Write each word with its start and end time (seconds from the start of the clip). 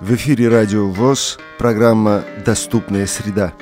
В 0.00 0.14
эфире 0.14 0.48
Радио 0.48 0.86
ВОЗ, 0.88 1.38
программа 1.58 2.22
«Доступная 2.46 3.06
среда». 3.06 3.52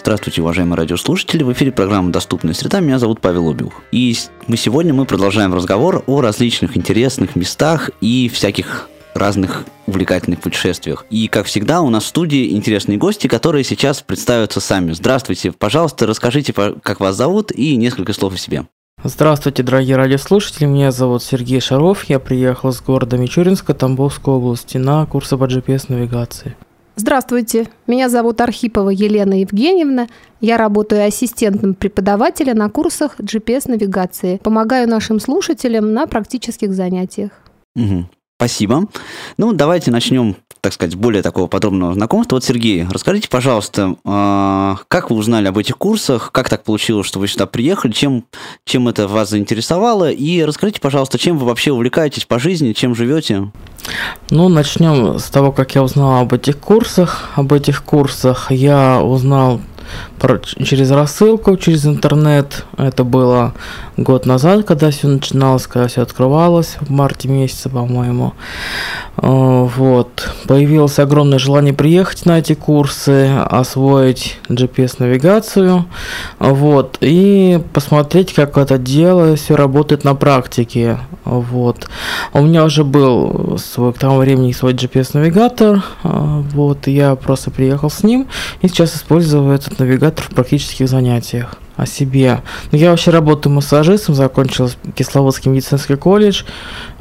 Здравствуйте, 0.00 0.40
уважаемые 0.40 0.78
радиослушатели. 0.78 1.42
В 1.42 1.52
эфире 1.52 1.72
программа 1.72 2.10
«Доступная 2.10 2.54
среда». 2.54 2.80
Меня 2.80 2.98
зовут 2.98 3.20
Павел 3.20 3.50
Обиух. 3.50 3.82
И 3.92 4.16
мы 4.46 4.56
сегодня 4.56 4.94
мы 4.94 5.04
продолжаем 5.04 5.52
разговор 5.52 6.04
о 6.06 6.22
различных 6.22 6.74
интересных 6.78 7.36
местах 7.36 7.90
и 8.00 8.30
всяких 8.32 8.88
разных 9.12 9.66
увлекательных 9.86 10.40
путешествиях. 10.40 11.04
И, 11.10 11.28
как 11.28 11.44
всегда, 11.44 11.82
у 11.82 11.90
нас 11.90 12.04
в 12.04 12.06
студии 12.06 12.52
интересные 12.52 12.96
гости, 12.96 13.26
которые 13.26 13.62
сейчас 13.62 14.00
представятся 14.00 14.60
сами. 14.60 14.92
Здравствуйте, 14.92 15.52
пожалуйста, 15.52 16.06
расскажите, 16.06 16.54
как 16.54 17.00
вас 17.00 17.14
зовут 17.14 17.52
и 17.52 17.76
несколько 17.76 18.14
слов 18.14 18.32
о 18.32 18.38
себе. 18.38 18.64
Здравствуйте, 19.04 19.62
дорогие 19.62 19.94
радиослушатели, 19.94 20.66
меня 20.66 20.90
зовут 20.90 21.22
Сергей 21.22 21.60
Шаров, 21.60 22.02
я 22.04 22.18
приехал 22.18 22.72
с 22.72 22.80
города 22.80 23.16
Мичуринска 23.16 23.72
Тамбовской 23.72 24.34
области 24.34 24.76
на 24.76 25.06
курсы 25.06 25.36
по 25.36 25.44
GPS-навигации. 25.44 26.56
Здравствуйте, 26.96 27.68
меня 27.86 28.08
зовут 28.08 28.40
Архипова 28.40 28.90
Елена 28.90 29.34
Евгеньевна, 29.40 30.08
я 30.40 30.56
работаю 30.56 31.06
ассистентом 31.06 31.74
преподавателя 31.74 32.54
на 32.54 32.68
курсах 32.70 33.20
GPS-навигации, 33.20 34.38
помогаю 34.38 34.88
нашим 34.88 35.20
слушателям 35.20 35.92
на 35.92 36.08
практических 36.08 36.72
занятиях. 36.72 37.30
Угу. 37.76 38.08
Спасибо. 38.38 38.84
Ну, 39.36 39.52
давайте 39.52 39.90
начнем, 39.90 40.36
так 40.60 40.72
сказать, 40.72 40.94
более 40.94 41.24
такого 41.24 41.48
подробного 41.48 41.94
знакомства. 41.94 42.36
Вот, 42.36 42.44
Сергей, 42.44 42.86
расскажите, 42.88 43.28
пожалуйста, 43.28 43.96
а, 44.04 44.76
как 44.86 45.10
вы 45.10 45.16
узнали 45.16 45.48
об 45.48 45.58
этих 45.58 45.76
курсах, 45.76 46.30
как 46.30 46.48
так 46.48 46.62
получилось, 46.62 47.08
что 47.08 47.18
вы 47.18 47.26
сюда 47.26 47.46
приехали, 47.46 47.90
чем, 47.90 48.26
чем 48.64 48.86
это 48.86 49.08
вас 49.08 49.30
заинтересовало, 49.30 50.12
и 50.12 50.44
расскажите, 50.44 50.80
пожалуйста, 50.80 51.18
чем 51.18 51.36
вы 51.36 51.46
вообще 51.46 51.72
увлекаетесь 51.72 52.26
по 52.26 52.38
жизни, 52.38 52.74
чем 52.74 52.94
живете? 52.94 53.50
Ну, 54.30 54.48
начнем 54.48 55.18
с 55.18 55.24
того, 55.24 55.50
как 55.50 55.74
я 55.74 55.82
узнал 55.82 56.20
об 56.20 56.32
этих 56.32 56.58
курсах. 56.58 57.30
Об 57.34 57.52
этих 57.52 57.82
курсах 57.82 58.52
я 58.52 59.02
узнал 59.02 59.60
через 60.64 60.90
рассылку, 60.90 61.56
через 61.56 61.86
интернет. 61.86 62.64
Это 62.76 63.04
было 63.04 63.54
год 63.96 64.26
назад, 64.26 64.64
когда 64.64 64.90
все 64.90 65.08
начиналось, 65.08 65.66
когда 65.66 65.88
все 65.88 66.02
открывалось, 66.02 66.76
в 66.80 66.90
марте 66.90 67.28
месяце, 67.28 67.68
по-моему. 67.68 68.34
Э, 69.16 69.68
вот. 69.76 70.30
Появилось 70.46 70.98
огромное 70.98 71.38
желание 71.38 71.74
приехать 71.74 72.26
на 72.26 72.38
эти 72.38 72.54
курсы, 72.54 73.30
освоить 73.50 74.38
GPS-навигацию, 74.48 75.84
вот, 76.38 76.98
и 77.00 77.60
посмотреть, 77.72 78.32
как 78.32 78.56
это 78.56 78.78
дело 78.78 79.36
все 79.36 79.56
работает 79.56 80.04
на 80.04 80.14
практике. 80.14 80.98
Вот. 81.24 81.88
У 82.32 82.42
меня 82.42 82.64
уже 82.64 82.84
был 82.84 83.58
свой, 83.58 83.92
к 83.92 83.98
тому 83.98 84.18
времени 84.18 84.52
свой 84.52 84.74
GPS-навигатор, 84.74 85.82
э, 86.04 86.42
вот, 86.52 86.86
я 86.86 87.14
просто 87.16 87.50
приехал 87.50 87.90
с 87.90 88.02
ним, 88.02 88.28
и 88.62 88.68
сейчас 88.68 88.96
использую 88.96 89.52
этот 89.52 89.78
навигатор 89.78 90.07
в 90.16 90.30
практических 90.30 90.88
занятиях 90.88 91.56
о 91.76 91.86
себе. 91.86 92.42
Ну, 92.72 92.78
я 92.78 92.90
вообще 92.90 93.12
работаю 93.12 93.52
массажистом, 93.52 94.14
закончил 94.14 94.68
Кисловодский 94.96 95.50
медицинский 95.50 95.94
колледж 95.94 96.42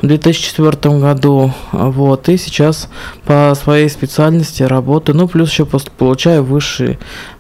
в 0.02 0.08
2004 0.08 1.00
году, 1.00 1.52
вот, 1.72 2.30
и 2.30 2.38
сейчас 2.38 2.88
по 3.26 3.54
своей 3.56 3.90
специальности 3.90 4.62
работаю, 4.64 5.18
ну, 5.18 5.28
плюс 5.28 5.52
еще 5.52 5.66
получаю 5.66 6.44
высшее 6.44 7.00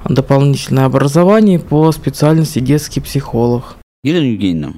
дополнительное 0.09 0.85
образование 0.85 1.59
по 1.59 1.91
специальности 1.91 2.59
детский 2.59 3.01
психолог. 3.01 3.77
Елена 4.03 4.25
Евгеньевна, 4.25 4.73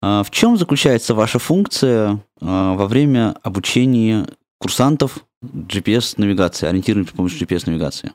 а 0.00 0.22
в 0.22 0.30
чем 0.30 0.56
заключается 0.56 1.14
ваша 1.14 1.38
функция 1.38 2.20
а, 2.40 2.74
во 2.74 2.86
время 2.86 3.34
обучения 3.42 4.26
курсантов 4.60 5.24
GPS-навигации, 5.44 6.66
ориентирования 6.66 7.08
с 7.08 7.12
помощью 7.12 7.46
GPS-навигации? 7.46 8.12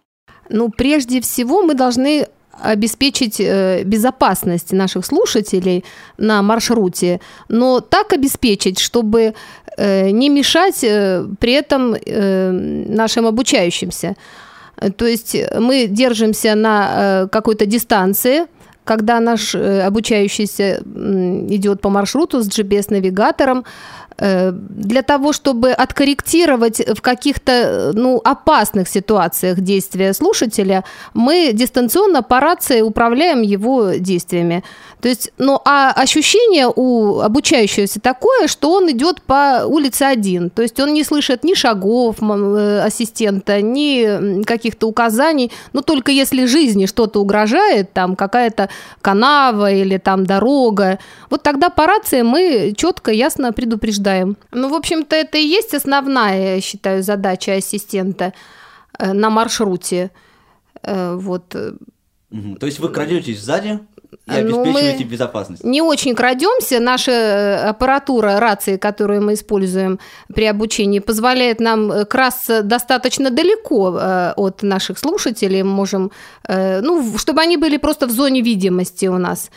Ну, 0.49 0.69
прежде 0.69 1.21
всего 1.21 1.61
мы 1.61 1.73
должны 1.73 2.27
обеспечить 2.61 3.39
э, 3.39 3.83
безопасность 3.83 4.71
наших 4.73 5.05
слушателей 5.05 5.83
на 6.17 6.41
маршруте, 6.41 7.19
но 7.49 7.79
так 7.79 8.13
обеспечить, 8.13 8.79
чтобы 8.79 9.33
э, 9.77 10.11
не 10.11 10.29
мешать 10.29 10.83
э, 10.83 11.25
при 11.39 11.53
этом 11.53 11.95
нашим 12.95 13.25
обучающимся. 13.25 14.15
То 14.97 15.05
есть 15.05 15.37
мы 15.59 15.87
держимся 15.87 16.55
на 16.55 17.27
какой-то 17.31 17.65
дистанции, 17.65 18.45
когда 18.83 19.19
наш 19.19 19.55
обучающийся 19.55 20.83
идет 21.49 21.79
по 21.79 21.89
маршруту 21.89 22.41
с 22.41 22.47
GPS-навигатором, 22.49 23.63
для 24.17 25.01
того, 25.01 25.33
чтобы 25.33 25.71
откорректировать 25.71 26.79
в 26.79 27.01
каких-то 27.01 27.91
ну, 27.93 28.21
опасных 28.23 28.87
ситуациях 28.87 29.59
действия 29.59 30.13
слушателя, 30.13 30.83
мы 31.13 31.51
дистанционно 31.53 32.21
по 32.21 32.39
рации 32.39 32.81
управляем 32.81 33.41
его 33.41 33.91
действиями. 33.93 34.63
То 35.01 35.09
есть, 35.09 35.31
ну, 35.37 35.59
а 35.65 35.91
ощущение 35.91 36.71
у 36.73 37.19
обучающегося 37.19 37.99
такое, 37.99 38.47
что 38.47 38.71
он 38.71 38.89
идет 38.89 39.21
по 39.21 39.65
улице 39.65 40.03
один. 40.03 40.49
То 40.49 40.61
есть 40.61 40.79
он 40.79 40.93
не 40.93 41.03
слышит 41.03 41.43
ни 41.43 41.55
шагов 41.55 42.17
э, 42.21 42.81
ассистента, 42.85 43.61
ни 43.61 44.43
каких-то 44.43 44.87
указаний. 44.87 45.51
Но 45.73 45.81
только 45.81 46.11
если 46.11 46.45
жизни 46.45 46.85
что-то 46.85 47.19
угрожает, 47.19 47.91
там 47.91 48.15
какая-то 48.15 48.69
канава 49.01 49.73
или 49.73 49.97
там 49.97 50.25
дорога, 50.25 50.99
вот 51.29 51.43
тогда 51.43 51.69
по 51.69 51.85
рации 51.85 52.21
мы 52.21 52.73
четко, 52.77 53.11
ясно 53.11 53.51
предупреждаем. 53.51 54.02
Ну, 54.51 54.69
в 54.69 54.73
общем-то, 54.73 55.15
это 55.15 55.37
и 55.37 55.45
есть 55.45 55.73
основная, 55.73 56.55
я 56.55 56.61
считаю, 56.61 57.03
задача 57.03 57.53
ассистента 57.53 58.33
э, 58.99 59.13
на 59.13 59.29
маршруте. 59.29 60.11
Э, 60.81 61.15
вот. 61.15 61.49
То 61.49 62.65
есть 62.65 62.79
вы 62.79 62.89
крадетесь 62.89 63.41
сзади? 63.41 63.79
и 64.27 64.31
обеспечиваете 64.31 65.03
ну, 65.03 65.09
безопасность. 65.09 65.63
Не 65.63 65.81
очень 65.81 66.15
крадемся. 66.15 66.79
Наша 66.79 67.11
э, 67.11 67.55
аппаратура 67.69 68.39
рации, 68.39 68.77
которую 68.77 69.21
мы 69.21 69.33
используем 69.33 69.99
при 70.33 70.45
обучении, 70.45 70.99
позволяет 70.99 71.59
нам 71.59 71.91
э, 71.91 72.05
красться 72.05 72.63
достаточно 72.63 73.29
далеко 73.29 73.97
э, 73.97 74.33
от 74.35 74.63
наших 74.63 74.97
слушателей. 74.97 75.63
Можем, 75.63 76.11
ну, 76.47 77.17
чтобы 77.17 77.41
они 77.41 77.57
были 77.57 77.77
просто 77.77 78.07
в 78.07 78.11
зоне 78.11 78.41
видимости 78.41 79.07
у 79.07 79.17
нас. 79.17 79.49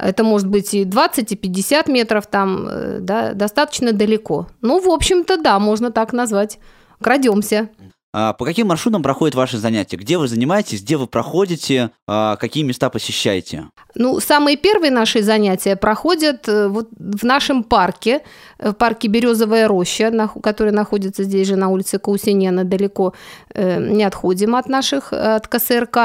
Это 0.00 0.24
может 0.24 0.48
быть 0.48 0.74
и 0.74 0.84
20, 0.84 1.32
и 1.32 1.36
50 1.36 1.88
метров 1.88 2.26
там, 2.26 2.68
да, 3.00 3.34
достаточно 3.34 3.92
далеко. 3.92 4.46
Ну, 4.60 4.80
в 4.80 4.88
общем-то, 4.88 5.36
да, 5.36 5.58
можно 5.58 5.90
так 5.90 6.12
назвать. 6.12 6.58
Крадемся. 7.00 7.68
А 8.14 8.32
по 8.32 8.46
каким 8.46 8.68
маршрутам 8.68 9.02
проходят 9.02 9.34
ваши 9.34 9.58
занятия? 9.58 9.96
Где 9.96 10.16
вы 10.16 10.28
занимаетесь, 10.28 10.82
где 10.82 10.96
вы 10.96 11.06
проходите, 11.06 11.90
а 12.06 12.36
какие 12.36 12.64
места 12.64 12.88
посещаете? 12.88 13.66
Ну, 13.94 14.18
самые 14.18 14.56
первые 14.56 14.90
наши 14.90 15.22
занятия 15.22 15.76
проходят 15.76 16.48
э, 16.48 16.68
вот 16.68 16.88
в 16.98 17.24
нашем 17.24 17.62
парке, 17.62 18.22
в 18.58 18.72
парке 18.72 19.08
Березовая 19.08 19.68
роща, 19.68 20.12
который 20.42 20.72
находится 20.72 21.22
здесь 21.22 21.46
же 21.46 21.56
на 21.56 21.68
улице 21.68 21.98
Каусинена, 21.98 22.64
далеко 22.64 23.14
э, 23.54 23.78
не 23.78 24.04
отходим 24.04 24.54
от 24.56 24.68
наших, 24.68 25.12
от 25.12 25.46
КСРК. 25.46 25.96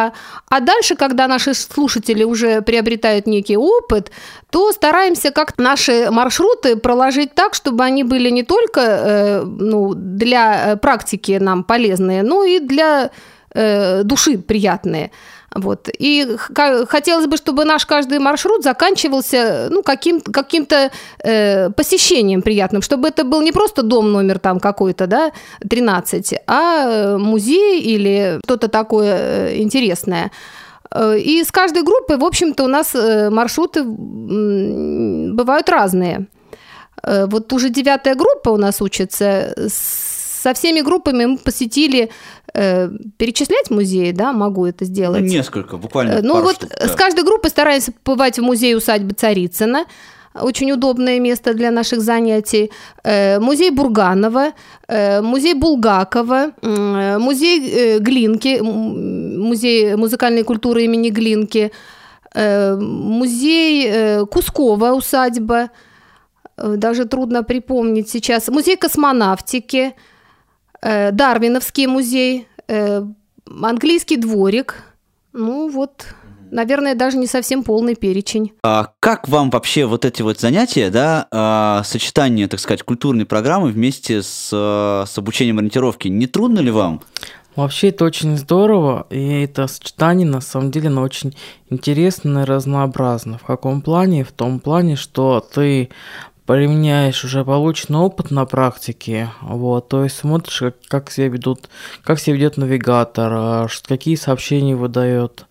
А 0.50 0.60
дальше, 0.60 0.96
когда 0.96 1.28
наши 1.28 1.54
слушатели 1.54 2.24
уже 2.24 2.62
приобретают 2.62 3.28
некий 3.28 3.58
опыт, 3.58 4.12
то 4.50 4.72
стараемся 4.72 5.32
как 5.32 5.58
наши 5.58 6.12
маршруты 6.12 6.76
проложить 6.76 7.34
так, 7.34 7.56
чтобы 7.56 7.84
они 7.84 8.04
были 8.04 8.30
не 8.30 8.44
только 8.44 8.82
э, 8.82 9.44
ну, 9.44 9.94
для 9.96 10.78
практики 10.78 11.38
нам 11.42 11.64
полезные, 11.64 12.24
но 12.24 12.44
и 12.44 12.60
для 12.60 13.10
души 13.54 14.38
приятные. 14.38 15.12
Вот. 15.56 15.90
И 16.00 16.36
хотелось 16.88 17.28
бы, 17.28 17.38
чтобы 17.38 17.66
наш 17.66 17.86
каждый 17.86 18.20
маршрут 18.20 18.64
заканчивался 18.64 19.68
ну, 19.70 19.84
каким, 19.84 20.20
каким-то 20.22 20.92
э, 21.24 21.70
посещением 21.70 22.42
приятным, 22.42 22.82
чтобы 22.82 23.08
это 23.08 23.24
был 23.24 23.42
не 23.42 23.52
просто 23.52 23.84
дом 23.84 24.12
номер 24.12 24.40
там 24.40 24.60
какой-то, 24.60 25.08
да, 25.08 25.32
13, 25.70 26.34
а 26.48 27.18
музей 27.18 27.82
или 27.82 28.40
что-то 28.44 28.68
такое 28.68 29.16
э, 29.18 29.62
интересное. 29.62 30.32
Э, 30.92 31.18
и 31.20 31.44
с 31.44 31.52
каждой 31.52 31.84
группой, 31.84 32.18
в 32.18 32.24
общем-то, 32.24 32.64
у 32.64 32.68
нас 32.68 32.96
э, 32.96 33.30
маршруты 33.30 33.84
бывают 33.84 35.70
разные. 35.70 36.28
Вот 37.06 37.52
уже 37.52 37.70
девятая 37.70 38.16
группа 38.16 38.50
у 38.50 38.58
нас 38.58 38.82
учится. 38.82 39.54
Со 40.44 40.54
всеми 40.54 40.82
группами 40.82 41.26
мы 41.26 41.38
посетили 41.38 42.10
Э, 42.56 42.88
перечислять 43.18 43.72
музеи, 43.72 44.12
да, 44.12 44.32
могу 44.32 44.68
это 44.68 44.86
сделать. 44.86 45.22
Ну, 45.22 45.28
несколько, 45.28 45.78
буквально. 45.78 46.12
Э, 46.12 46.22
ну 46.22 46.40
вот 46.44 46.56
штук, 46.56 46.70
да. 46.80 46.88
с 46.88 46.96
каждой 46.96 47.24
группой 47.24 47.50
стараемся 47.50 47.92
побывать 48.04 48.38
в 48.38 48.44
музее 48.44 48.78
усадьбы 48.78 49.16
Царицына. 49.16 49.86
Очень 50.36 50.72
удобное 50.72 51.20
место 51.20 51.56
для 51.56 51.72
наших 51.72 52.02
занятий. 52.02 52.70
Э, 53.04 53.40
музей 53.40 53.72
Бурганова, 53.72 54.52
музей 55.22 55.56
Булгакова, 55.56 56.52
музей 56.62 57.98
Глинки, 58.00 58.60
музей 58.62 59.96
музыкальной 59.96 60.44
культуры 60.44 60.84
имени 60.84 61.10
Глинки, 61.10 61.72
музей 62.36 64.26
Кускова 64.28 64.92
усадьба– 64.92 65.70
э, 66.58 66.76
даже 66.78 67.06
трудно 67.06 67.44
припомнить 67.44 68.10
сейчас. 68.10 68.48
Музей 68.50 68.78
космонавтики, 68.78 69.78
э, 69.78 69.94
Дарвиновский 70.84 71.88
музей, 71.88 72.48
э, 72.68 73.04
английский 73.46 74.18
дворик. 74.18 74.84
Ну 75.32 75.70
вот, 75.70 76.06
наверное, 76.52 76.96
даже 76.96 77.18
не 77.18 77.28
совсем 77.28 77.64
полный 77.64 77.96
перечень. 77.96 78.54
А 78.64 78.92
как 79.00 79.28
вам 79.28 79.50
вообще 79.50 79.86
вот 79.86 80.06
эти 80.06 80.22
вот 80.22 80.40
занятия, 80.40 80.90
да, 80.90 81.28
а, 81.32 81.84
сочетание, 81.84 82.48
так 82.48 82.60
сказать, 82.60 82.84
культурной 82.84 83.26
программы 83.26 83.70
вместе 83.70 84.22
с, 84.22 84.50
а, 84.54 85.06
с 85.08 85.18
обучением 85.18 85.60
ориентировки? 85.60 86.08
Не 86.08 86.28
трудно 86.28 86.60
ли 86.60 86.72
вам? 86.72 87.02
Вообще 87.56 87.90
это 87.90 88.06
очень 88.06 88.36
здорово, 88.36 89.06
и 89.12 89.44
это 89.44 89.68
сочетание 89.68 90.28
на 90.28 90.42
самом 90.42 90.72
деле 90.72 90.88
оно 90.88 91.04
очень 91.04 91.36
интересно 91.70 92.40
и 92.40 92.46
разнообразно. 92.46 93.38
В 93.38 93.44
каком 93.44 93.82
плане? 93.82 94.24
В 94.24 94.32
том 94.32 94.60
плане, 94.60 94.96
что 94.96 95.40
ты 95.40 95.90
применяешь 96.46 97.24
уже 97.24 97.46
полученный 97.46 98.00
опыт 98.00 98.32
на 98.32 98.46
практике, 98.46 99.30
вот, 99.42 99.88
то 99.88 100.04
есть 100.04 100.18
смотришь, 100.18 100.60
как, 100.60 100.76
как 100.88 101.12
себя 101.12 101.30
ведут, 101.30 101.70
как 102.04 102.20
себя 102.20 102.36
ведет 102.36 102.58
навигатор, 102.58 103.32
а, 103.34 103.68
какие 103.88 104.16
сообщения 104.16 104.76
выдает, 104.76 105.46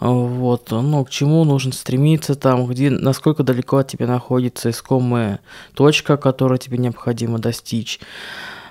вот, 0.00 0.70
ну, 0.70 1.04
к 1.04 1.10
чему 1.10 1.44
нужно 1.44 1.72
стремиться 1.72 2.34
там, 2.34 2.66
где, 2.66 2.90
насколько 2.90 3.42
далеко 3.42 3.78
от 3.78 3.88
тебя 3.88 4.06
находится 4.06 4.70
искомая 4.70 5.40
точка, 5.74 6.16
которую 6.16 6.58
тебе 6.58 6.78
необходимо 6.78 7.38
достичь. 7.38 8.00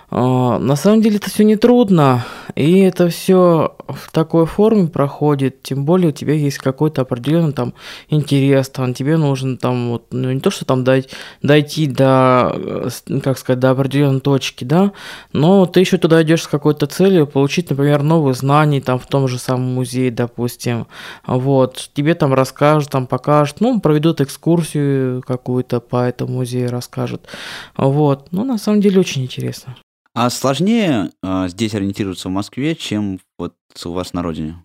А, 0.09 0.57
на 0.57 0.77
самом 0.77 1.01
деле 1.01 1.18
это 1.18 1.30
все 1.30 1.44
не 1.44 1.57
трудно, 1.57 2.25
и 2.56 2.80
это 2.80 3.09
все 3.09 3.75
в 3.89 4.09
такой 4.12 4.45
форме 4.45 4.88
проходит, 4.88 5.63
тем 5.63 5.83
более 5.83 6.09
у 6.09 6.13
тебя 6.13 6.33
есть 6.33 6.59
какой-то 6.59 7.01
определенный 7.01 7.51
там 7.51 7.74
интерес, 8.07 8.69
там 8.69 8.94
тебе 8.94 9.18
нужно 9.18 9.57
там 9.57 9.89
вот, 9.89 10.06
ну 10.12 10.31
не 10.31 10.39
то, 10.39 10.50
что 10.50 10.63
там 10.63 10.86
дать, 10.86 11.09
дойти 11.42 11.88
до, 11.88 12.54
э, 12.56 13.19
как 13.21 13.38
сказать, 13.38 13.59
до 13.59 13.71
определенной 13.71 14.21
точки, 14.21 14.63
да, 14.63 14.94
но 15.33 15.65
ты 15.65 15.81
еще 15.81 15.98
туда 15.98 16.24
идешь 16.24 16.44
с 16.44 16.48
какой-то 16.48 16.88
целью, 16.88 17.27
получить, 17.27 17.69
например, 17.69 18.01
новые 18.01 18.33
знания 18.33 18.80
там 18.80 19.00
в 19.00 19.07
том 19.07 19.27
же 19.27 19.38
самом 19.38 19.74
музее, 19.74 20.09
допустим, 20.09 20.88
вот, 21.25 21.89
тебе 21.94 22.15
там 22.15 22.33
расскажут, 22.33 22.92
там 22.92 23.07
покажут, 23.07 23.57
ну, 23.59 23.81
проведут 23.81 24.21
экскурсию 24.21 25.21
какую-то 25.27 25.81
по 25.81 26.07
этому 26.07 26.36
музею, 26.36 26.71
расскажут, 26.71 27.27
вот, 27.75 28.30
ну, 28.31 28.45
на 28.45 28.57
самом 28.57 28.80
деле 28.80 29.01
очень 29.01 29.24
интересно. 29.24 29.75
А 30.19 30.31
сложнее 30.31 31.11
э, 31.21 31.47
здесь 31.47 31.75
ориентироваться 31.75 32.29
в 32.29 32.31
Москве, 32.31 32.73
чем 32.73 33.19
вот 33.37 33.53
у 33.85 33.91
вас 33.91 34.13
на 34.13 34.23
родине? 34.23 34.55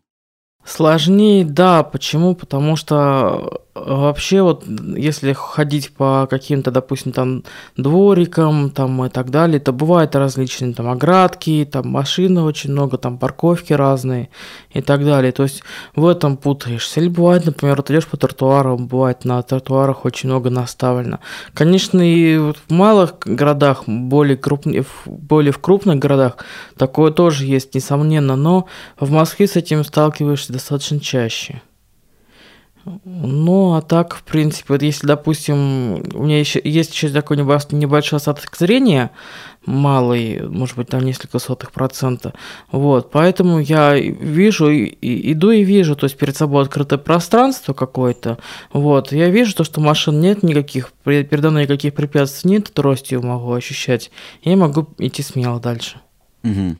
Сложнее, 0.65 1.45
да. 1.45 1.83
Почему? 1.83 2.35
Потому 2.35 2.75
что 2.75 3.61
вообще 3.75 4.43
вот 4.43 4.65
если 4.67 5.33
ходить 5.33 5.93
по 5.93 6.27
каким-то, 6.29 6.71
допустим, 6.71 7.13
там 7.13 7.45
дворикам 7.77 8.71
там 8.71 9.05
и 9.05 9.09
так 9.09 9.31
далее, 9.31 9.61
то 9.61 9.73
бывают 9.73 10.15
различные 10.15 10.75
там 10.75 10.89
оградки, 10.89 11.69
там 11.71 11.89
машины 11.89 12.43
очень 12.43 12.73
много, 12.73 12.99
там 12.99 13.19
парковки 13.19 13.73
разные 13.73 14.29
и 14.71 14.83
так 14.83 15.05
далее. 15.05 15.33
То 15.33 15.45
есть 15.45 15.63
в 15.97 16.07
этом 16.07 16.37
путаешься. 16.37 17.01
Или 17.01 17.09
бывает, 17.09 17.47
например, 17.47 17.77
вот 17.77 17.91
идешь 17.91 18.07
по 18.07 18.17
тротуарам, 18.17 18.87
бывает 18.87 19.25
на 19.25 19.43
тротуарах 19.43 20.05
очень 20.05 20.29
много 20.29 20.51
наставлено. 20.51 21.21
Конечно, 21.55 22.01
и 22.01 22.37
в 22.39 22.57
малых 22.69 23.15
городах, 23.25 23.85
более, 23.87 24.37
крупных, 24.37 24.87
более 25.07 25.53
в 25.53 25.59
крупных 25.59 25.99
городах 25.99 26.37
такое 26.77 27.11
тоже 27.11 27.47
есть, 27.47 27.75
несомненно, 27.75 28.37
но 28.37 28.67
в 29.01 29.11
Москве 29.11 29.47
с 29.47 29.57
этим 29.57 29.85
сталкиваешься 29.85 30.53
достаточно 30.53 31.01
чаще. 31.01 31.63
Ну, 32.85 33.75
а 33.75 33.83
так, 33.83 34.15
в 34.15 34.23
принципе, 34.25 34.75
вот 34.75 34.83
если, 34.83 35.07
допустим, 35.07 36.03
у 36.15 36.25
меня 36.25 36.41
еще 36.41 36.61
есть 36.65 36.93
еще 36.93 37.09
такой 37.11 37.37
небольшой 37.37 38.17
остаток 38.17 38.57
зрения, 38.57 39.13
малый, 39.65 40.43
может 40.49 40.77
быть, 40.77 40.89
там 40.89 41.05
несколько 41.05 41.39
сотых 41.39 41.71
процента, 41.71 42.35
вот, 42.73 43.13
поэтому 43.13 43.61
я 43.61 43.95
вижу, 43.95 44.69
и, 44.71 45.33
иду 45.33 45.53
и 45.53 45.63
вижу, 45.63 45.95
то 45.95 46.05
есть 46.05 46.17
перед 46.17 46.37
собой 46.37 46.65
открытое 46.65 46.99
пространство 46.99 47.73
какое-то, 47.73 48.39
вот, 48.73 49.13
я 49.13 49.29
вижу 49.29 49.55
то, 49.55 49.63
что 49.63 49.81
машин 49.81 50.21
нет 50.21 50.43
никаких, 50.43 50.93
передо 51.05 51.51
мной 51.51 51.65
никаких 51.65 51.95
препятствий 51.95 52.51
нет, 52.51 52.73
тростью 52.73 53.23
могу 53.23 53.53
ощущать, 53.53 54.11
и 54.43 54.57
могу 54.57 54.89
идти 54.99 55.23
смело 55.23 55.61
дальше. 55.61 56.01
Угу. 56.43 56.77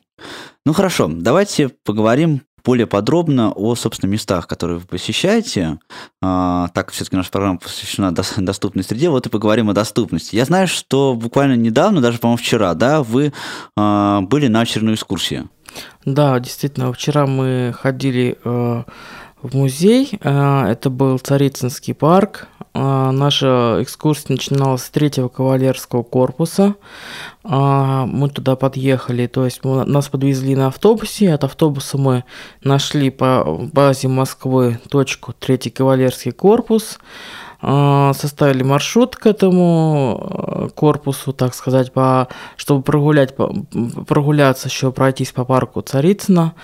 Ну 0.65 0.73
хорошо, 0.73 1.09
давайте 1.09 1.69
поговорим 1.69 2.41
более 2.63 2.87
подробно 2.87 3.51
о, 3.51 3.75
собственно, 3.75 4.09
местах, 4.09 4.47
которые 4.47 4.79
вы 4.79 4.85
посещаете. 4.85 5.79
А, 6.21 6.69
так, 6.73 6.91
все-таки 6.91 7.15
наша 7.15 7.31
программа 7.31 7.59
посвящена 7.59 8.13
доступной 8.13 8.83
среде. 8.83 9.09
Вот 9.09 9.25
и 9.25 9.29
поговорим 9.29 9.69
о 9.69 9.73
доступности. 9.73 10.35
Я 10.35 10.45
знаю, 10.45 10.67
что 10.67 11.13
буквально 11.15 11.55
недавно, 11.55 12.01
даже, 12.01 12.19
по-моему, 12.19 12.37
вчера, 12.37 12.73
да, 12.73 13.03
вы 13.03 13.33
а, 13.75 14.21
были 14.21 14.47
на 14.47 14.61
очередной 14.61 14.95
экскурсии. 14.95 15.47
Да, 16.05 16.39
действительно, 16.39 16.91
вчера 16.93 17.25
мы 17.25 17.73
ходили 17.77 18.37
э, 18.43 18.83
в 19.41 19.55
музей. 19.55 20.19
Э, 20.21 20.65
это 20.67 20.89
был 20.89 21.17
Царицынский 21.19 21.93
парк. 21.93 22.47
Э, 22.73 23.11
наша 23.11 23.77
экскурсия 23.81 24.27
начиналась 24.29 24.83
с 24.83 24.89
третьего 24.89 25.27
кавалерского 25.27 26.03
корпуса. 26.03 26.75
Э, 27.43 28.05
мы 28.07 28.29
туда 28.29 28.55
подъехали, 28.55 29.27
то 29.27 29.45
есть 29.45 29.63
нас 29.63 30.09
подвезли 30.09 30.55
на 30.55 30.67
автобусе. 30.67 31.33
От 31.33 31.43
автобуса 31.43 31.97
мы 31.97 32.23
нашли 32.63 33.09
по 33.09 33.43
базе 33.71 34.07
Москвы 34.07 34.79
точку 34.89 35.33
третий 35.33 35.69
кавалерский 35.69 36.31
корпус 36.31 36.99
составили 37.65 38.61
маршрут 38.61 39.15
к 39.15 39.25
этому 39.25 40.69
корпусу, 40.75 41.31
так 41.31 41.55
сказать, 41.55 41.93
по, 41.93 42.27
чтобы 42.57 42.83
прогулять, 42.83 43.35
прогуляться 44.05 44.67
еще, 44.67 44.91
пройтись 44.91 45.31
по 45.31 45.45
парку 45.45 45.79
Царицына. 45.79 46.55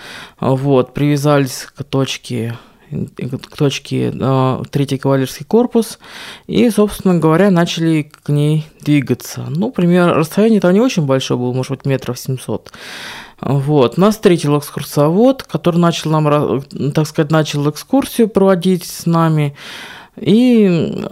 Вот, 0.41 0.93
привязались 0.93 1.67
к 1.73 1.85
точке 1.85 2.57
к 2.89 3.57
точке 3.57 4.11
э, 4.13 4.63
третий 4.71 4.97
кавалерский 4.97 5.45
корпус 5.45 5.99
и, 6.47 6.69
собственно 6.69 7.19
говоря, 7.19 7.51
начали 7.51 8.11
к 8.23 8.29
ней 8.29 8.65
двигаться. 8.81 9.45
Ну, 9.49 9.71
пример, 9.71 10.13
расстояние 10.15 10.61
там 10.61 10.73
не 10.73 10.81
очень 10.81 11.05
большое 11.05 11.39
было, 11.39 11.53
может 11.53 11.71
быть, 11.71 11.85
метров 11.85 12.17
700. 12.17 12.71
Вот. 13.41 13.97
Нас 13.97 14.15
встретил 14.15 14.57
экскурсовод, 14.57 15.43
который 15.43 15.77
начал 15.77 16.11
нам, 16.11 16.61
так 16.93 17.07
сказать, 17.07 17.31
начал 17.31 17.69
экскурсию 17.69 18.27
проводить 18.27 18.85
с 18.85 19.05
нами. 19.05 19.55
И, 20.17 21.05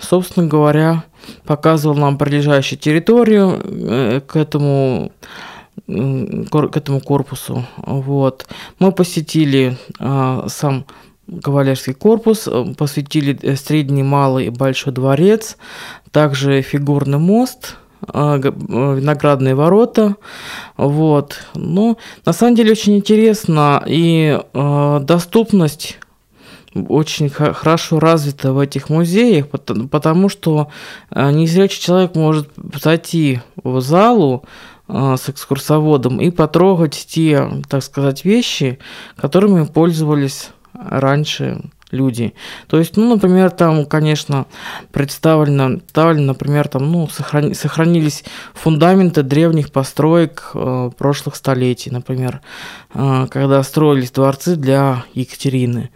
собственно 0.00 0.46
говоря, 0.46 1.04
показывал 1.46 1.96
нам 1.96 2.18
прилежащую 2.18 2.78
территорию 2.78 3.60
э, 3.64 4.20
к 4.20 4.36
этому 4.36 5.12
к 5.86 6.76
этому 6.76 7.00
корпусу. 7.00 7.64
Вот. 7.76 8.46
Мы 8.78 8.92
посетили 8.92 9.76
а, 9.98 10.46
сам 10.48 10.86
кавалерский 11.42 11.94
корпус, 11.94 12.46
э, 12.46 12.74
посвятили 12.76 13.38
э, 13.42 13.56
средний, 13.56 14.02
малый 14.02 14.46
и 14.46 14.50
большой 14.50 14.92
дворец, 14.92 15.56
также 16.10 16.62
фигурный 16.62 17.18
мост, 17.18 17.76
э, 18.12 18.36
виноградные 18.38 19.54
ворота, 19.54 20.16
вот. 20.76 21.40
Ну, 21.54 21.98
на 22.24 22.32
самом 22.32 22.54
деле 22.56 22.72
очень 22.72 22.96
интересно 22.96 23.82
и 23.86 24.38
э, 24.52 25.00
доступность 25.02 25.98
очень 26.88 27.30
хорошо 27.30 28.00
развита 28.00 28.52
в 28.52 28.58
этих 28.58 28.90
музеях, 28.90 29.46
потому 29.48 30.28
что 30.28 30.70
незрячий 31.08 31.80
человек 31.80 32.16
может 32.16 32.48
зайти 32.82 33.38
в 33.62 33.80
залу 33.80 34.44
с 34.86 35.28
экскурсоводом 35.28 36.20
и 36.20 36.30
потрогать 36.30 37.06
те, 37.08 37.48
так 37.68 37.82
сказать, 37.82 38.24
вещи, 38.24 38.78
которыми 39.16 39.64
пользовались 39.64 40.50
раньше 40.74 41.62
люди. 41.94 42.34
То 42.66 42.78
есть, 42.78 42.96
ну, 42.96 43.14
например, 43.14 43.50
там, 43.50 43.86
конечно, 43.86 44.46
представлено, 44.92 45.78
представлено 45.78 46.32
например, 46.32 46.68
там, 46.68 46.90
ну, 46.90 47.08
сохрани, 47.08 47.54
сохранились 47.54 48.24
фундаменты 48.52 49.22
древних 49.22 49.72
построек 49.72 50.50
э, 50.54 50.90
прошлых 50.96 51.36
столетий, 51.36 51.90
например, 51.90 52.40
э, 52.94 53.26
когда 53.30 53.62
строились 53.62 54.10
дворцы 54.10 54.56
для 54.56 55.04
Екатерины 55.14 55.90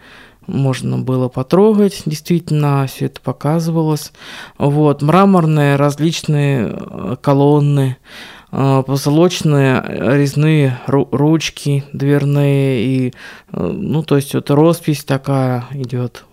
можно 0.47 0.97
было 0.97 1.27
потрогать, 1.27 2.01
действительно, 2.07 2.87
все 2.87 3.05
это 3.05 3.21
показывалось. 3.21 4.11
Вот, 4.57 5.03
мраморные 5.03 5.75
различные 5.75 6.75
э, 6.75 7.15
колонны, 7.21 7.97
а, 7.97 8.38
позолоченные 8.51 9.83
резные 10.17 10.79
ручки 10.87 11.83
дверные 11.93 12.83
и 12.83 13.13
э, 13.51 13.61
ну 13.61 14.01
то 14.01 14.15
есть 14.15 14.33
это 14.33 14.55
роспись 14.55 15.03
такая 15.03 15.67
идет 15.71 16.25